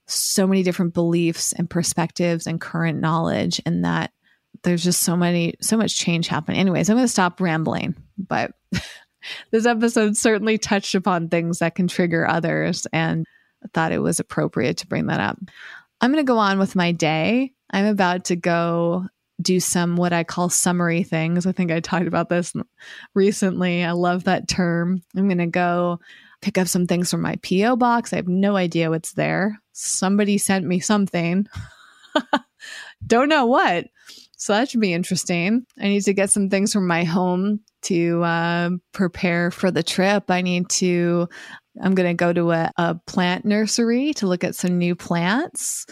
[0.07, 4.12] so many different beliefs and perspectives and current knowledge and that
[4.65, 8.53] there's just so many so much change happening anyways i'm going to stop rambling but
[9.51, 13.27] this episode certainly touched upon things that can trigger others, and
[13.65, 15.39] I thought it was appropriate to bring that up.
[16.01, 17.53] I'm going to go on with my day.
[17.70, 19.07] I'm about to go
[19.41, 21.47] do some what I call summary things.
[21.47, 22.53] I think I talked about this
[23.15, 23.85] recently.
[23.85, 25.03] I love that term.
[25.16, 25.99] I'm going to go
[26.41, 27.77] pick up some things from my P.O.
[27.77, 28.12] box.
[28.12, 29.59] I have no idea what's there.
[29.73, 31.47] Somebody sent me something.
[33.07, 33.86] Don't know what.
[34.45, 35.65] So that should be interesting.
[35.81, 40.31] I need to get some things from my home to uh, prepare for the trip.
[40.31, 41.31] I need to,
[41.81, 45.87] I'm going to go to a, a plant nursery to look at some new plants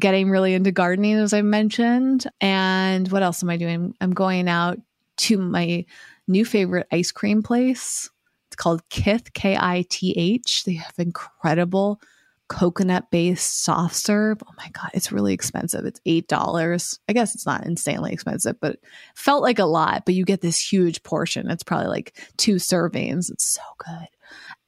[0.00, 2.26] getting really into gardening, as I mentioned.
[2.40, 3.94] And what else am I doing?
[4.00, 4.78] I'm going out
[5.18, 5.84] to my
[6.26, 8.10] new favorite ice cream place.
[8.48, 10.64] It's called Kith, K I T H.
[10.64, 12.00] They have incredible
[12.48, 14.38] coconut based soft serve.
[14.46, 15.84] Oh my God, it's really expensive.
[15.84, 16.98] It's $8.
[17.08, 18.78] I guess it's not insanely expensive, but
[19.14, 20.04] felt like a lot.
[20.04, 21.50] But you get this huge portion.
[21.50, 23.30] It's probably like two servings.
[23.30, 24.08] It's so good.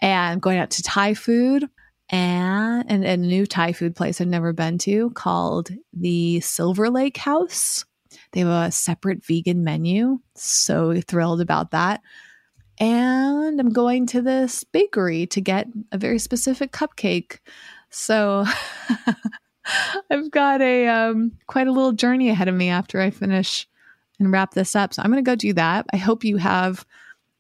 [0.01, 1.69] And going out to Thai food
[2.11, 7.17] and, and a new Thai food place I've never been to called the Silver Lake
[7.17, 7.85] House.
[8.33, 10.21] They have a separate vegan menu.
[10.35, 12.01] So thrilled about that.
[12.81, 17.39] And I'm going to this bakery to get a very specific cupcake.
[17.91, 18.45] So
[20.11, 23.67] I've got a um, quite a little journey ahead of me after I finish
[24.19, 24.95] and wrap this up.
[24.95, 25.87] So I'm going to go do that.
[25.93, 26.87] I hope you have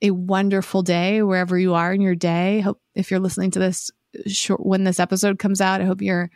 [0.02, 2.60] a wonderful day wherever you are in your day.
[2.60, 3.90] Hope if you're listening to this
[4.27, 6.31] short, when this episode comes out, I hope you're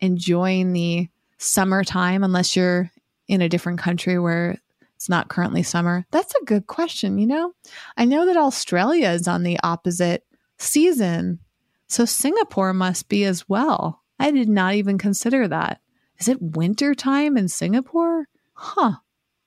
[0.00, 1.08] enjoying the
[1.38, 2.90] summertime unless you're
[3.26, 4.58] in a different country where
[4.98, 6.04] it's not currently summer.
[6.10, 7.52] That's a good question, you know?
[7.96, 10.26] I know that Australia is on the opposite
[10.58, 11.38] season.
[11.86, 14.02] So Singapore must be as well.
[14.18, 15.80] I did not even consider that.
[16.18, 18.26] Is it winter time in Singapore?
[18.54, 18.94] Huh.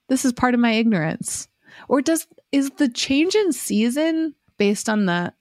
[0.08, 1.50] This is part of my ignorance.
[1.90, 5.34] Or does is the change in season based on the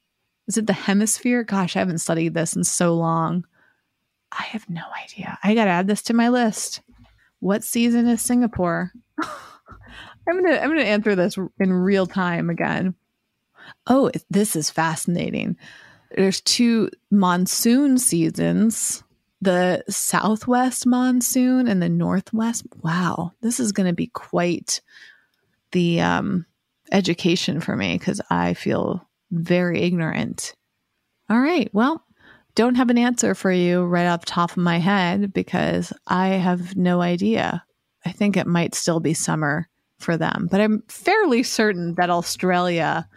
[0.49, 1.45] is it the hemisphere?
[1.45, 3.45] Gosh, I haven't studied this in so long.
[4.33, 5.39] I have no idea.
[5.45, 6.81] I got to add this to my list.
[7.39, 8.91] What season is Singapore?
[10.31, 12.95] I'm to I'm to answer this in real time again.
[13.87, 15.57] Oh, this is fascinating.
[16.17, 19.03] There's two monsoon seasons
[19.43, 22.67] the southwest monsoon and the northwest.
[22.83, 24.81] Wow, this is going to be quite
[25.73, 26.45] the um,
[26.93, 30.55] education for me because I feel very ignorant.
[31.31, 31.71] All right.
[31.73, 32.05] Well,
[32.55, 36.29] don't have an answer for you right off the top of my head because I
[36.29, 37.65] have no idea.
[38.05, 39.69] I think it might still be summer
[40.01, 43.09] for them, but I'm fairly certain that Australia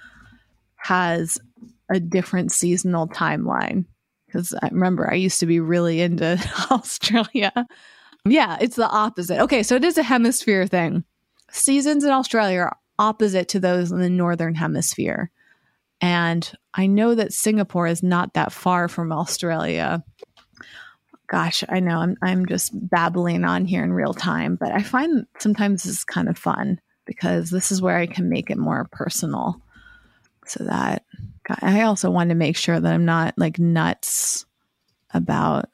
[0.78, 1.40] has
[1.90, 3.86] a different seasonal timeline
[4.26, 6.40] because I remember I used to be really into
[6.72, 7.52] Australia.
[8.26, 9.40] Yeah, it's the opposite.
[9.42, 11.04] Okay, so it is a hemisphere thing.
[11.52, 15.30] Seasons in Australia are opposite to those in the northern hemisphere.
[16.02, 20.04] And I know that Singapore is not that far from Australia.
[21.34, 25.26] Gosh, I know I'm I'm just babbling on here in real time, but I find
[25.40, 28.88] sometimes this is kind of fun because this is where I can make it more
[28.92, 29.60] personal.
[30.46, 31.06] So that
[31.62, 34.46] I also want to make sure that I'm not like nuts
[35.14, 35.70] about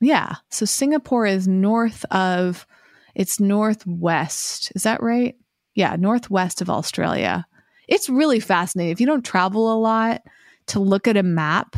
[0.00, 0.36] yeah.
[0.50, 2.66] So Singapore is north of
[3.14, 4.72] it's northwest.
[4.74, 5.36] Is that right?
[5.74, 7.46] Yeah, northwest of Australia
[7.88, 8.92] it's really fascinating.
[8.92, 10.22] If you don't travel a lot,
[10.68, 11.76] to look at a map,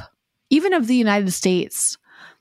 [0.50, 1.98] even of the United States,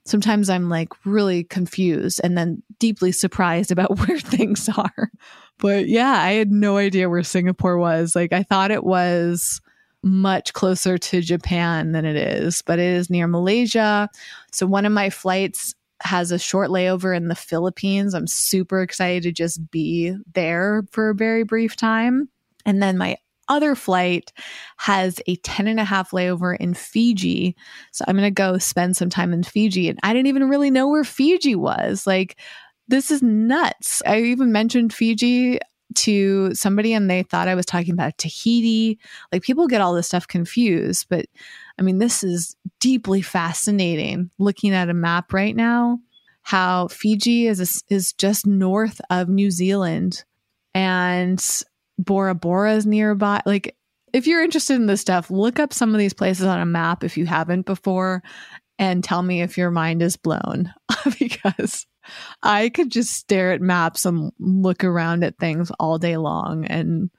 [0.07, 5.11] sometimes I'm like really confused and then deeply surprised about where things are.
[5.59, 8.15] But yeah, I had no idea where Singapore was.
[8.15, 9.59] Like, I thought it was
[10.03, 14.09] much closer to Japan than it is, but it is near Malaysia.
[14.51, 18.13] So, one of my flights has a short layover in the Philippines.
[18.13, 22.29] I'm super excited to just be there for a very brief time.
[22.65, 23.17] And then my
[23.49, 24.31] other flight
[24.77, 27.55] has a 10 and a half layover in Fiji.
[27.91, 29.89] So I'm going to go spend some time in Fiji.
[29.89, 32.05] And I didn't even really know where Fiji was.
[32.07, 32.39] Like,
[32.87, 34.01] this is nuts.
[34.05, 35.59] I even mentioned Fiji
[35.95, 38.99] to somebody and they thought I was talking about Tahiti.
[39.31, 41.07] Like, people get all this stuff confused.
[41.09, 41.25] But
[41.79, 45.99] I mean, this is deeply fascinating looking at a map right now.
[46.41, 50.23] How Fiji is is just north of New Zealand,
[50.73, 51.45] and
[51.97, 53.41] Bora Bora is nearby.
[53.45, 53.75] Like,
[54.13, 57.03] if you're interested in this stuff, look up some of these places on a map
[57.03, 58.23] if you haven't before
[58.79, 60.73] and tell me if your mind is blown
[61.19, 61.85] because
[62.43, 67.09] I could just stare at maps and look around at things all day long and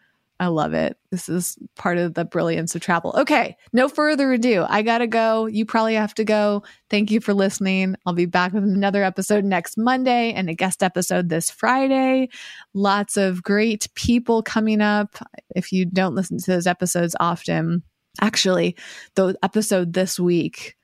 [0.41, 0.97] I love it.
[1.11, 3.13] This is part of the brilliance of travel.
[3.19, 4.65] Okay, no further ado.
[4.69, 5.47] I got to go.
[5.47, 6.63] You probably have to go.
[6.91, 7.97] Thank you for listening.
[8.07, 12.29] I'll be back with another episode next Monday and a guest episode this Friday.
[12.73, 15.17] Lots of great people coming up.
[15.57, 17.83] If you don't listen to those episodes often,
[18.21, 18.77] actually,
[19.17, 20.77] the episode this week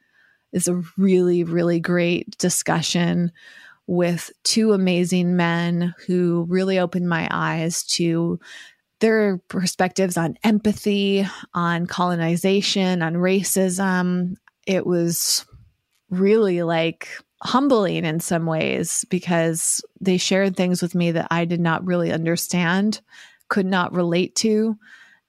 [0.52, 3.31] is a really, really great discussion
[3.86, 8.40] with two amazing men who really opened my eyes to
[9.00, 14.34] their perspectives on empathy, on colonization, on racism.
[14.66, 15.44] It was
[16.10, 17.08] really like
[17.42, 22.12] humbling in some ways because they shared things with me that I did not really
[22.12, 23.00] understand,
[23.48, 24.76] could not relate to.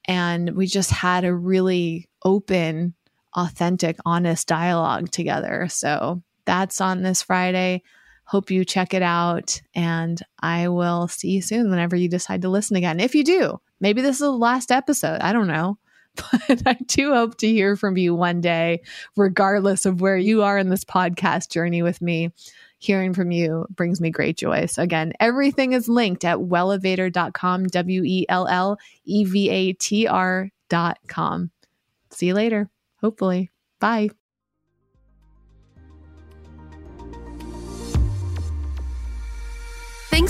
[0.06, 2.94] And we just had a really open,
[3.34, 5.66] authentic, honest dialogue together.
[5.68, 7.82] So that's on this Friday.
[8.26, 9.60] Hope you check it out.
[9.74, 12.98] And I will see you soon whenever you decide to listen again.
[12.98, 15.20] If you do, maybe this is the last episode.
[15.20, 15.78] I don't know.
[16.48, 18.80] But I do hope to hear from you one day,
[19.16, 22.32] regardless of where you are in this podcast journey with me.
[22.78, 24.66] Hearing from you brings me great joy.
[24.66, 30.06] So, again, everything is linked at wellevatr.com, W E L L E V A T
[30.06, 31.50] R.com.
[32.10, 32.70] See you later,
[33.00, 33.50] hopefully.
[33.78, 34.10] Bye.